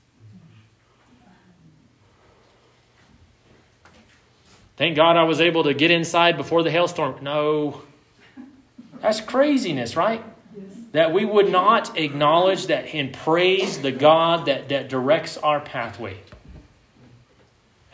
Thank 4.76 4.96
God 4.96 5.16
I 5.16 5.24
was 5.24 5.40
able 5.40 5.64
to 5.64 5.74
get 5.74 5.90
inside 5.90 6.36
before 6.36 6.62
the 6.62 6.70
hailstorm. 6.70 7.22
No. 7.22 7.82
That's 9.00 9.20
craziness, 9.20 9.96
right? 9.96 10.24
That 10.92 11.12
we 11.12 11.24
would 11.24 11.50
not 11.50 11.98
acknowledge 11.98 12.66
that 12.66 12.94
and 12.94 13.12
praise 13.12 13.80
the 13.80 13.92
God 13.92 14.46
that, 14.46 14.68
that 14.68 14.88
directs 14.88 15.36
our 15.38 15.60
pathway. 15.60 16.18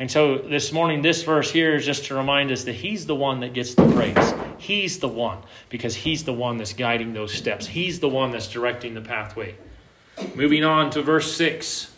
And 0.00 0.10
so 0.10 0.38
this 0.38 0.72
morning, 0.72 1.02
this 1.02 1.24
verse 1.24 1.50
here 1.50 1.74
is 1.74 1.84
just 1.84 2.04
to 2.06 2.14
remind 2.14 2.52
us 2.52 2.64
that 2.64 2.74
He's 2.74 3.06
the 3.06 3.16
one 3.16 3.40
that 3.40 3.52
gets 3.52 3.74
the 3.74 3.88
praise. 3.92 4.34
He's 4.58 4.98
the 5.00 5.08
one, 5.08 5.38
because 5.70 5.96
He's 5.96 6.24
the 6.24 6.32
one 6.32 6.56
that's 6.56 6.72
guiding 6.72 7.14
those 7.14 7.32
steps. 7.32 7.66
He's 7.66 7.98
the 7.98 8.08
one 8.08 8.30
that's 8.30 8.48
directing 8.48 8.94
the 8.94 9.00
pathway. 9.00 9.56
Moving 10.34 10.64
on 10.64 10.90
to 10.90 11.02
verse 11.02 11.36
6. 11.36 11.94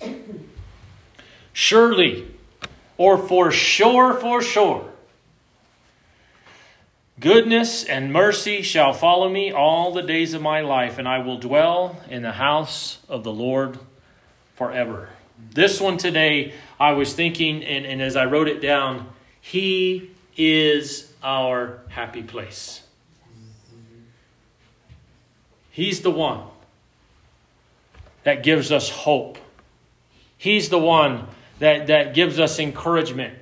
Surely, 1.52 2.26
or 2.96 3.18
for 3.18 3.50
sure, 3.50 4.14
for 4.14 4.40
sure, 4.40 4.89
Goodness 7.20 7.84
and 7.84 8.10
mercy 8.10 8.62
shall 8.62 8.94
follow 8.94 9.28
me 9.28 9.52
all 9.52 9.92
the 9.92 10.02
days 10.02 10.32
of 10.32 10.40
my 10.40 10.62
life, 10.62 10.96
and 10.96 11.06
I 11.06 11.18
will 11.18 11.36
dwell 11.36 12.00
in 12.08 12.22
the 12.22 12.32
house 12.32 12.98
of 13.10 13.24
the 13.24 13.32
Lord 13.32 13.78
forever. 14.54 15.10
This 15.52 15.82
one 15.82 15.98
today, 15.98 16.54
I 16.78 16.92
was 16.92 17.12
thinking, 17.12 17.62
and, 17.62 17.84
and 17.84 18.00
as 18.00 18.16
I 18.16 18.24
wrote 18.24 18.48
it 18.48 18.62
down, 18.62 19.06
He 19.38 20.12
is 20.34 21.12
our 21.22 21.80
happy 21.90 22.22
place. 22.22 22.82
He's 25.70 26.00
the 26.00 26.10
one 26.10 26.44
that 28.24 28.42
gives 28.42 28.72
us 28.72 28.88
hope. 28.88 29.36
He's 30.38 30.70
the 30.70 30.78
one 30.78 31.26
that, 31.58 31.88
that 31.88 32.14
gives 32.14 32.40
us 32.40 32.58
encouragement. 32.58 33.39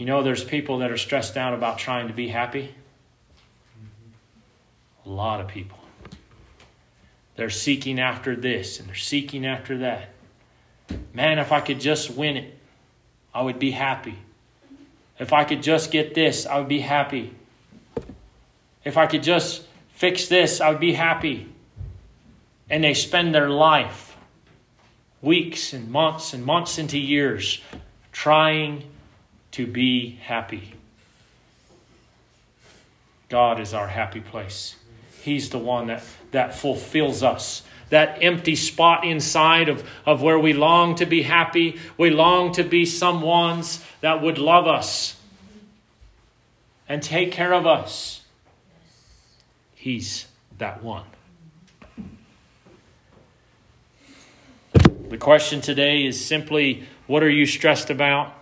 You 0.00 0.06
know, 0.06 0.22
there's 0.22 0.42
people 0.42 0.78
that 0.78 0.90
are 0.90 0.96
stressed 0.96 1.36
out 1.36 1.52
about 1.52 1.76
trying 1.76 2.08
to 2.08 2.14
be 2.14 2.28
happy. 2.28 2.74
A 5.04 5.10
lot 5.10 5.42
of 5.42 5.48
people. 5.48 5.76
They're 7.36 7.50
seeking 7.50 8.00
after 8.00 8.34
this 8.34 8.80
and 8.80 8.88
they're 8.88 8.94
seeking 8.94 9.44
after 9.44 9.76
that. 9.80 10.08
Man, 11.12 11.38
if 11.38 11.52
I 11.52 11.60
could 11.60 11.80
just 11.80 12.12
win 12.12 12.38
it, 12.38 12.58
I 13.34 13.42
would 13.42 13.58
be 13.58 13.72
happy. 13.72 14.16
If 15.18 15.34
I 15.34 15.44
could 15.44 15.62
just 15.62 15.90
get 15.90 16.14
this, 16.14 16.46
I 16.46 16.58
would 16.60 16.68
be 16.68 16.80
happy. 16.80 17.34
If 18.82 18.96
I 18.96 19.06
could 19.06 19.22
just 19.22 19.66
fix 19.90 20.28
this, 20.28 20.62
I 20.62 20.70
would 20.70 20.80
be 20.80 20.94
happy. 20.94 21.46
And 22.70 22.82
they 22.82 22.94
spend 22.94 23.34
their 23.34 23.50
life, 23.50 24.16
weeks 25.20 25.74
and 25.74 25.90
months 25.90 26.32
and 26.32 26.42
months 26.42 26.78
into 26.78 26.98
years, 26.98 27.60
trying 28.12 28.84
to 29.52 29.66
be 29.66 30.18
happy. 30.22 30.74
God 33.28 33.60
is 33.60 33.72
our 33.74 33.88
happy 33.88 34.20
place. 34.20 34.76
He's 35.22 35.50
the 35.50 35.58
one 35.58 35.86
that, 35.86 36.02
that 36.32 36.54
fulfills 36.54 37.22
us. 37.22 37.62
That 37.90 38.18
empty 38.22 38.56
spot 38.56 39.04
inside 39.04 39.68
of, 39.68 39.88
of 40.06 40.22
where 40.22 40.38
we 40.38 40.52
long 40.52 40.94
to 40.96 41.06
be 41.06 41.22
happy, 41.22 41.80
we 41.96 42.10
long 42.10 42.52
to 42.52 42.62
be 42.64 42.84
someone's 42.86 43.84
that 44.00 44.22
would 44.22 44.38
love 44.38 44.66
us 44.66 45.16
and 46.88 47.02
take 47.02 47.32
care 47.32 47.52
of 47.52 47.66
us. 47.66 48.22
He's 49.74 50.26
that 50.58 50.82
one. 50.82 51.06
The 55.08 55.18
question 55.18 55.60
today 55.60 56.04
is 56.04 56.24
simply 56.24 56.84
what 57.06 57.22
are 57.22 57.30
you 57.30 57.46
stressed 57.46 57.90
about? 57.90 58.39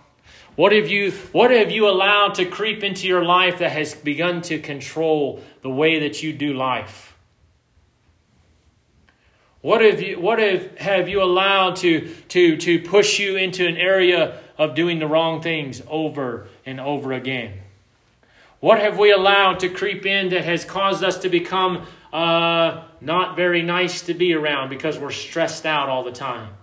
What 0.59 0.73
have 0.73 0.89
you 0.89 1.11
what 1.31 1.51
have 1.51 1.71
you 1.71 1.87
allowed 1.87 2.35
to 2.35 2.43
creep 2.43 2.83
into 2.83 3.07
your 3.07 3.23
life 3.23 3.59
that 3.59 3.71
has 3.71 3.95
begun 3.95 4.41
to 4.41 4.59
control 4.59 5.41
the 5.61 5.69
way 5.69 5.99
that 5.99 6.21
you 6.21 6.33
do 6.33 6.53
life? 6.53 7.15
What 9.61 9.79
have 9.79 10.01
you 10.01 10.19
what 10.19 10.37
have, 10.39 10.77
have 10.77 11.07
you 11.07 11.23
allowed 11.23 11.77
to, 11.77 12.13
to, 12.27 12.57
to 12.57 12.81
push 12.81 13.19
you 13.19 13.37
into 13.37 13.65
an 13.67 13.77
area 13.77 14.41
of 14.57 14.75
doing 14.75 14.99
the 14.99 15.07
wrong 15.07 15.41
things 15.41 15.81
over 15.87 16.49
and 16.65 16.81
over 16.81 17.13
again? 17.13 17.61
What 18.59 18.79
have 18.79 18.97
we 18.97 19.13
allowed 19.13 19.61
to 19.61 19.69
creep 19.69 20.05
in 20.05 20.27
that 20.31 20.43
has 20.43 20.65
caused 20.65 21.05
us 21.05 21.19
to 21.19 21.29
become 21.29 21.87
uh, 22.11 22.83
not 22.99 23.37
very 23.37 23.61
nice 23.61 24.01
to 24.01 24.13
be 24.13 24.33
around 24.33 24.67
because 24.67 24.99
we're 24.99 25.11
stressed 25.11 25.65
out 25.65 25.87
all 25.87 26.03
the 26.03 26.11
time? 26.11 26.53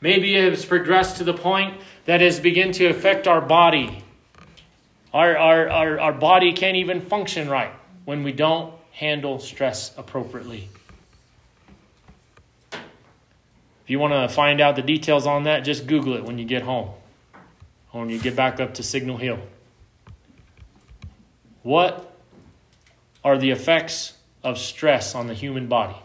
Maybe 0.00 0.36
it 0.36 0.50
has 0.50 0.64
progressed 0.64 1.16
to 1.16 1.24
the 1.24 1.34
point 1.34 1.80
that 2.08 2.22
has 2.22 2.40
begun 2.40 2.72
to 2.72 2.86
affect 2.86 3.28
our 3.28 3.42
body. 3.42 4.02
Our, 5.12 5.36
our, 5.36 5.68
our, 5.68 6.00
our 6.00 6.12
body 6.14 6.54
can't 6.54 6.78
even 6.78 7.02
function 7.02 7.50
right 7.50 7.70
when 8.06 8.24
we 8.24 8.32
don't 8.32 8.72
handle 8.92 9.38
stress 9.38 9.92
appropriately. 9.98 10.70
If 12.72 12.80
you 13.88 13.98
want 13.98 14.14
to 14.14 14.34
find 14.34 14.62
out 14.62 14.74
the 14.74 14.80
details 14.80 15.26
on 15.26 15.44
that, 15.44 15.66
just 15.66 15.86
Google 15.86 16.14
it 16.14 16.24
when 16.24 16.38
you 16.38 16.46
get 16.46 16.62
home. 16.62 16.88
when 17.92 18.08
you 18.08 18.18
get 18.18 18.34
back 18.34 18.58
up 18.58 18.72
to 18.74 18.82
Signal 18.82 19.18
Hill. 19.18 19.40
What 21.62 22.10
are 23.22 23.36
the 23.36 23.50
effects 23.50 24.14
of 24.42 24.56
stress 24.56 25.14
on 25.14 25.26
the 25.26 25.34
human 25.34 25.66
body? 25.66 25.96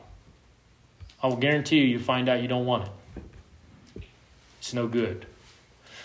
I 1.21 1.27
will 1.27 1.37
guarantee 1.37 1.77
you, 1.77 1.85
you 1.85 1.99
find 1.99 2.27
out 2.27 2.41
you 2.41 2.49
don't 2.49 2.65
want 2.65 2.89
it. 3.95 4.03
It's 4.59 4.73
no 4.73 4.89
good. 4.89 5.27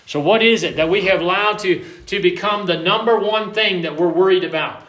So, 0.09 0.21
what 0.21 0.43
is 0.43 0.63
it 0.63 0.77
that 0.77 0.89
we 0.89 1.03
have 1.03 1.21
allowed 1.21 1.59
to, 1.59 1.85
to 2.07 2.23
become 2.23 2.65
the 2.65 2.79
number 2.79 3.19
one 3.19 3.53
thing 3.53 3.83
that 3.83 3.99
we're 3.99 4.09
worried 4.09 4.43
about? 4.43 4.83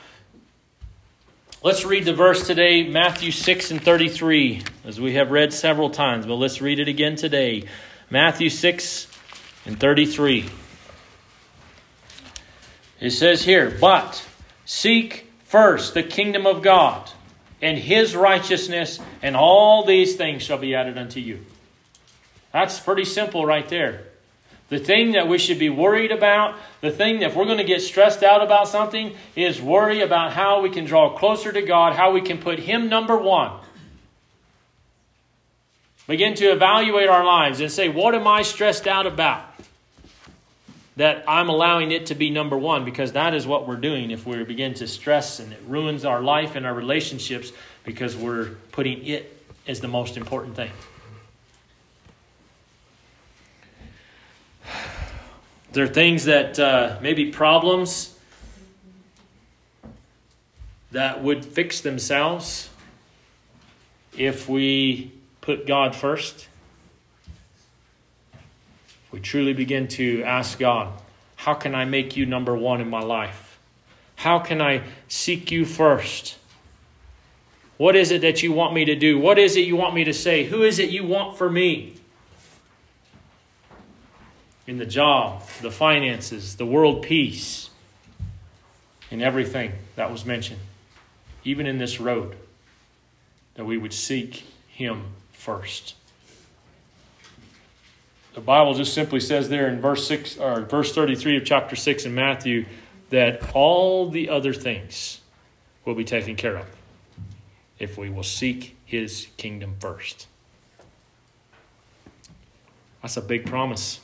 Let's 1.62 1.84
read 1.84 2.06
the 2.06 2.14
verse 2.14 2.48
today, 2.48 2.88
Matthew 2.88 3.32
6 3.32 3.72
and 3.72 3.84
33, 3.84 4.64
as 4.86 4.98
we 4.98 5.16
have 5.16 5.32
read 5.32 5.52
several 5.52 5.90
times, 5.90 6.26
but 6.26 6.36
let's 6.36 6.62
read 6.62 6.80
it 6.80 6.88
again 6.88 7.18
today. 7.18 7.66
Matthew 8.10 8.50
6 8.50 9.08
and 9.66 9.78
33. 9.78 10.50
It 13.02 13.12
says 13.12 13.44
here, 13.44 13.78
But 13.82 14.26
seek 14.64 15.30
first 15.44 15.96
the 15.96 16.04
kingdom 16.04 16.48
of 16.48 16.62
God 16.62 17.12
and 17.62 17.78
his 17.78 18.16
righteousness, 18.16 19.02
and 19.22 19.36
all 19.36 19.84
these 19.84 20.16
things 20.16 20.44
shall 20.44 20.60
be 20.60 20.76
added 20.76 20.98
unto 20.98 21.20
you. 21.20 21.46
That's 22.54 22.80
pretty 22.80 23.04
simple 23.04 23.46
right 23.46 23.68
there. 23.68 24.06
The 24.70 24.80
thing 24.80 25.14
that 25.14 25.28
we 25.28 25.40
should 25.40 25.58
be 25.58 25.70
worried 25.70 26.12
about, 26.12 26.56
the 26.82 26.92
thing 26.92 27.20
that 27.20 27.32
if 27.32 27.36
we're 27.36 27.46
going 27.46 27.58
to 27.58 27.64
get 27.64 27.82
stressed 27.82 28.24
out 28.24 28.44
about 28.44 28.68
something, 28.68 29.16
is 29.36 29.60
worry 29.60 30.02
about 30.02 30.34
how 30.34 30.62
we 30.62 30.70
can 30.70 30.86
draw 30.86 31.18
closer 31.18 31.52
to 31.52 31.62
God, 31.64 31.94
how 31.94 32.12
we 32.12 32.22
can 32.22 32.38
put 32.38 32.60
Him 32.60 32.88
number 32.88 33.18
one. 33.18 33.52
Begin 36.08 36.36
to 36.36 36.46
evaluate 36.46 37.10
our 37.10 37.24
lives 37.24 37.60
and 37.62 37.72
say, 37.72 37.90
what 37.90 38.16
am 38.16 38.28
I 38.28 38.44
stressed 38.44 38.88
out 38.88 39.06
about? 39.06 39.44
That 40.96 41.24
I'm 41.28 41.50
allowing 41.50 41.92
it 41.92 42.08
to 42.08 42.16
be 42.16 42.30
number 42.30 42.58
one, 42.58 42.86
because 42.86 43.14
that 43.14 43.34
is 43.34 43.48
what 43.48 43.68
we're 43.68 43.78
doing 43.78 44.12
if 44.12 44.26
we 44.26 44.44
begin 44.44 44.76
to 44.76 44.88
stress 44.88 45.40
and 45.40 45.54
it 45.54 45.62
ruins 45.68 46.06
our 46.06 46.22
life 46.22 46.56
and 46.56 46.66
our 46.66 46.74
relationships 46.74 47.52
because 47.84 48.16
we're 48.16 48.56
putting 48.72 49.06
it 49.06 49.36
as 49.68 49.82
the 49.82 49.88
most 49.88 50.18
important 50.18 50.56
thing. 50.56 50.72
There 55.72 55.84
are 55.84 55.88
things 55.88 56.26
that 56.26 56.58
uh, 56.58 56.98
maybe 57.00 57.32
problems 57.32 58.18
that 60.92 61.24
would 61.24 61.46
fix 61.46 61.82
themselves 61.82 62.70
if 64.18 64.50
we 64.50 65.12
put 65.42 65.68
God 65.68 65.96
first. 65.96 66.48
If 68.34 69.14
we 69.14 69.20
truly 69.20 69.54
begin 69.54 69.88
to 69.90 70.24
ask 70.24 70.58
God, 70.58 70.92
how 71.36 71.54
can 71.54 71.76
I 71.76 71.86
make 71.86 72.18
you 72.18 72.26
number 72.26 72.56
one 72.56 72.82
in 72.82 72.90
my 72.90 73.02
life? 73.02 73.60
How 74.16 74.40
can 74.40 74.62
I 74.62 74.82
seek 75.08 75.52
you 75.52 75.66
first? 75.66 76.38
What 77.78 77.96
is 77.96 78.10
it 78.12 78.22
that 78.22 78.42
you 78.42 78.52
want 78.52 78.74
me 78.74 78.86
to 78.86 78.96
do? 78.96 79.20
What 79.20 79.38
is 79.38 79.56
it 79.56 79.62
you 79.62 79.76
want 79.76 79.94
me 79.94 80.04
to 80.04 80.14
say? 80.14 80.46
Who 80.46 80.64
is 80.64 80.80
it 80.80 80.90
you 80.90 81.06
want 81.06 81.38
for 81.38 81.50
me? 81.50 81.99
In 84.70 84.78
the 84.78 84.86
job, 84.86 85.42
the 85.64 85.72
finances, 85.72 86.58
the 86.58 86.66
world 86.66 87.02
peace, 87.02 87.72
in 89.10 89.20
everything 89.20 89.72
that 89.96 90.12
was 90.12 90.26
mentioned, 90.26 90.60
even 91.44 91.66
in 91.66 91.80
this 91.80 92.00
road, 92.00 92.36
that 93.56 93.66
we 93.66 93.80
would 93.80 93.92
seek 93.92 94.44
Him 94.68 95.06
first. 95.34 95.96
The 98.36 98.42
Bible 98.42 98.76
just 98.76 98.94
simply 98.94 99.20
says 99.20 99.50
there 99.50 99.68
in 99.68 99.82
verse 99.82 100.08
six 100.08 100.38
or 100.38 100.62
verse 100.62 100.94
thirty-three 100.94 101.38
of 101.38 101.46
chapter 101.46 101.76
six 101.76 102.06
in 102.06 102.14
Matthew 102.14 102.68
that 103.10 103.56
all 103.56 104.12
the 104.12 104.30
other 104.30 104.54
things 104.54 105.20
will 105.84 105.96
be 105.96 106.06
taken 106.06 106.36
care 106.36 106.58
of 106.58 106.68
if 107.80 107.98
we 107.98 108.12
will 108.12 108.22
seek 108.22 108.78
His 108.86 109.30
kingdom 109.36 109.78
first. 109.80 110.28
That's 113.02 113.18
a 113.18 113.22
big 113.22 113.48
promise 113.48 114.02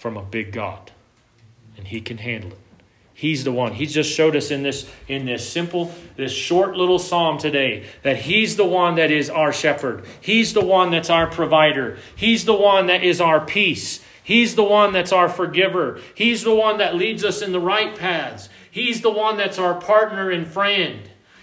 from 0.00 0.16
a 0.16 0.22
big 0.22 0.50
God, 0.50 0.90
and 1.76 1.86
He 1.86 2.00
can 2.00 2.16
handle 2.16 2.52
it. 2.52 2.58
He's 3.12 3.44
the 3.44 3.52
one. 3.52 3.74
He 3.74 3.84
just 3.84 4.10
showed 4.10 4.34
us 4.34 4.50
in 4.50 4.62
this 4.62 4.90
in 5.06 5.26
this 5.26 5.46
simple, 5.46 5.92
this 6.16 6.32
short 6.32 6.74
little 6.74 6.98
psalm 6.98 7.36
today 7.36 7.84
that 8.02 8.16
He's 8.16 8.56
the 8.56 8.64
one 8.64 8.94
that 8.94 9.10
is 9.10 9.28
our 9.28 9.52
shepherd. 9.52 10.06
He's 10.22 10.54
the 10.54 10.64
one 10.64 10.90
that's 10.90 11.10
our 11.10 11.26
provider. 11.26 11.98
He's 12.16 12.46
the 12.46 12.54
one 12.54 12.86
that 12.86 13.04
is 13.04 13.20
our 13.20 13.44
peace. 13.44 14.02
He's 14.24 14.54
the 14.54 14.64
one 14.64 14.94
that's 14.94 15.12
our 15.12 15.28
forgiver. 15.28 16.00
He's 16.14 16.44
the 16.44 16.54
one 16.54 16.78
that 16.78 16.94
leads 16.94 17.22
us 17.22 17.42
in 17.42 17.52
the 17.52 17.60
right 17.60 17.94
paths. 17.94 18.48
He's 18.70 19.02
the 19.02 19.10
one 19.10 19.36
that's 19.36 19.58
our 19.58 19.78
partner 19.78 20.30
and 20.30 20.46
friend. 20.46 21.02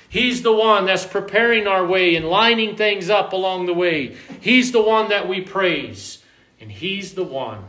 He's 0.10 0.41
the 0.41 0.54
one 0.54 0.86
that's 0.86 1.06
preparing 1.06 1.67
our 1.67 1.86
way 1.86 2.15
and 2.15 2.28
lining 2.28 2.76
things 2.76 3.10
up 3.12 3.34
along 3.34 3.67
the 3.67 3.74
way. 3.76 4.15
He's 4.41 4.72
the 4.72 4.82
one 4.82 5.10
that 5.10 5.28
we 5.28 5.41
praise. 5.41 6.24
And 6.60 6.72
He's 6.72 7.13
the 7.13 7.24
one 7.24 7.65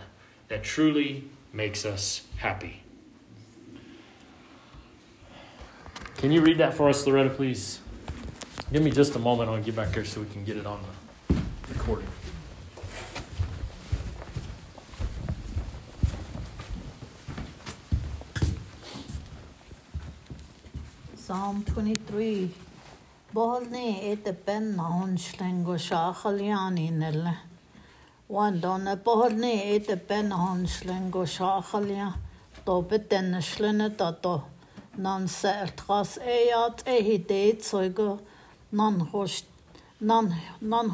that 0.48 0.64
truly 0.64 1.24
makes 1.52 1.84
us 1.84 2.22
happy. 2.38 2.82
Can 6.16 6.32
you 6.32 6.40
read 6.40 6.58
that 6.58 6.74
for 6.74 6.88
us, 6.88 7.06
Loretta, 7.06 7.30
please? 7.30 7.80
Give 8.72 8.82
me 8.82 8.90
just 8.90 9.14
a 9.14 9.18
moment. 9.18 9.48
I'll 9.50 9.62
get 9.62 9.76
back 9.76 9.94
here 9.94 10.04
so 10.04 10.20
we 10.20 10.26
can 10.26 10.44
get 10.44 10.56
it 10.56 10.66
on 10.66 10.80
the 11.28 11.37
recording. 11.72 12.08
Psalm 21.16 21.62
23. 21.62 22.50
Bohni 23.34 24.11
et 24.11 24.44
ben 24.46 24.74
naun 24.76 25.16
schlengo 25.18 25.76
Wan 28.30 28.60
donna 28.60 28.94
borne 28.94 29.74
e 29.74 29.78
de 29.78 29.96
ben 29.96 30.30
hanslen 30.30 31.10
go 31.10 31.24
schachalia, 31.24 32.12
do 32.66 32.82
bedenne 32.82 33.40
slenne 33.40 33.96
dat 33.96 34.22
do. 34.22 34.42
Nan 34.98 35.28
se 35.28 35.48
er 35.48 35.70
tras 35.76 36.18
eiat 36.18 36.82
e 36.86 37.02
hidéetzeige 37.06 38.18
nan 38.70 39.00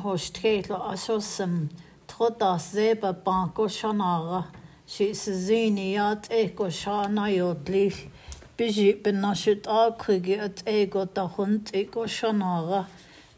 hostkele 0.04 0.78
asosem, 0.92 1.68
trot 2.06 2.42
as 2.42 2.70
sebe 2.70 3.12
banko 3.24 3.66
chanara, 3.66 4.44
si 4.86 5.14
se 5.14 5.32
ziniat 5.32 6.30
e 6.30 6.54
go 6.54 6.66
chana 6.66 7.26
jod 7.34 7.68
lich, 7.68 8.10
Biji 8.56 9.02
ben 9.02 9.20
nasjut 9.20 9.66
akrige 9.66 10.38
et 10.38 10.62
ego 10.66 11.04
da 11.04 11.26
hund 11.26 11.70
e 11.74 11.82
go 11.82 12.06
chanara. 12.06 12.86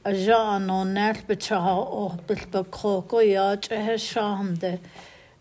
a 0.07 0.13
Jean 0.15 0.71
ó 0.71 0.85
neirbeteá 0.87 1.59
óbil 1.83 2.43
ba 2.53 2.63
cógóáid 2.63 3.39
athe 3.43 3.99
seaamde, 3.99 4.79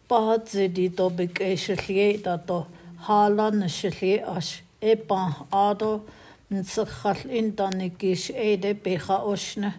Bahad 0.10 0.46
sidí 0.50 0.90
dobig 0.90 1.38
é 1.42 1.56
se 1.56 1.76
léad 1.76 2.26
a 2.28 2.38
do. 2.38 2.66
Hálan 3.06 3.60
na 3.60 3.68
se 3.68 3.90
lé 3.90 4.24
as 4.26 4.62
é 4.82 4.96
ban 4.96 5.34
ádó 5.52 6.02
n 6.50 6.64
sa 6.64 6.86
chall 6.86 7.30
indannig 7.30 7.98
gís 7.98 8.30
éide 8.30 8.74
becha 8.74 9.18
osne. 9.22 9.72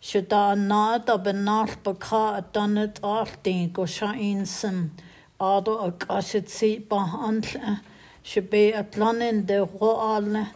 Se 0.00 0.22
dá 0.22 0.54
nád 0.54 1.10
a 1.10 1.16
ben 1.18 1.44
nápa 1.46 1.94
cá 1.94 2.38
a 2.38 2.42
dannad 2.42 2.98
átaí 3.02 3.70
go 3.72 3.86
se 3.86 4.06
insam, 4.18 4.90
ádó 5.38 5.78
a 5.86 5.90
gasisi 5.90 6.82
ba 6.88 7.02
anle, 7.28 7.82
se 8.22 8.40
bé 8.40 8.74
a 8.74 8.82
planin 8.82 9.46
de 9.46 9.58
roáne, 9.62 10.50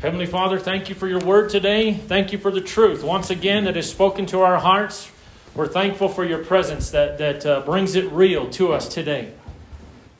Heavenly 0.00 0.26
Father, 0.26 0.58
thank 0.58 0.88
you 0.88 0.94
for 0.94 1.06
your 1.06 1.20
word 1.20 1.50
today. 1.50 1.92
Thank 1.92 2.32
you 2.32 2.38
for 2.38 2.50
the 2.50 2.62
truth 2.62 3.04
once 3.04 3.28
again 3.28 3.64
that 3.64 3.76
is 3.76 3.90
spoken 3.90 4.24
to 4.26 4.40
our 4.40 4.58
hearts. 4.58 5.10
We're 5.54 5.68
thankful 5.68 6.08
for 6.08 6.24
your 6.24 6.42
presence 6.42 6.90
that, 6.90 7.18
that 7.18 7.44
uh, 7.44 7.60
brings 7.60 7.94
it 7.94 8.10
real 8.10 8.48
to 8.50 8.72
us 8.72 8.88
today. 8.88 9.32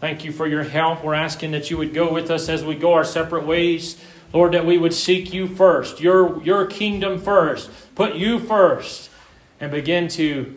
Thank 0.00 0.24
you 0.24 0.32
for 0.32 0.46
your 0.46 0.62
help. 0.62 1.04
We're 1.04 1.14
asking 1.14 1.50
that 1.50 1.70
you 1.70 1.76
would 1.76 1.92
go 1.92 2.12
with 2.12 2.30
us 2.30 2.48
as 2.48 2.64
we 2.64 2.74
go 2.74 2.94
our 2.94 3.04
separate 3.04 3.46
ways. 3.46 4.02
Lord, 4.32 4.52
that 4.52 4.64
we 4.64 4.78
would 4.78 4.94
seek 4.94 5.32
you 5.32 5.46
first, 5.46 6.00
your, 6.00 6.42
your 6.42 6.64
kingdom 6.66 7.20
first, 7.20 7.70
put 7.94 8.14
you 8.14 8.38
first, 8.38 9.10
and 9.58 9.70
begin 9.72 10.08
to 10.08 10.56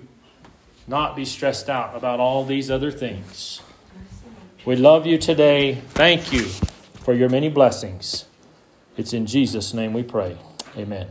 not 0.88 1.16
be 1.16 1.26
stressed 1.26 1.70
out 1.70 1.96
about 1.96 2.20
all 2.20 2.46
these 2.46 2.70
other 2.70 2.92
things. 2.92 3.62
We 4.64 4.76
love 4.76 5.06
you 5.06 5.18
today. 5.18 5.76
Thank 5.90 6.32
you 6.32 6.44
for 7.04 7.14
your 7.14 7.30
many 7.30 7.50
blessings. 7.50 8.26
It's 8.96 9.12
in 9.12 9.26
Jesus' 9.26 9.74
name 9.74 9.94
we 9.94 10.04
pray. 10.04 10.38
Amen. 10.78 11.08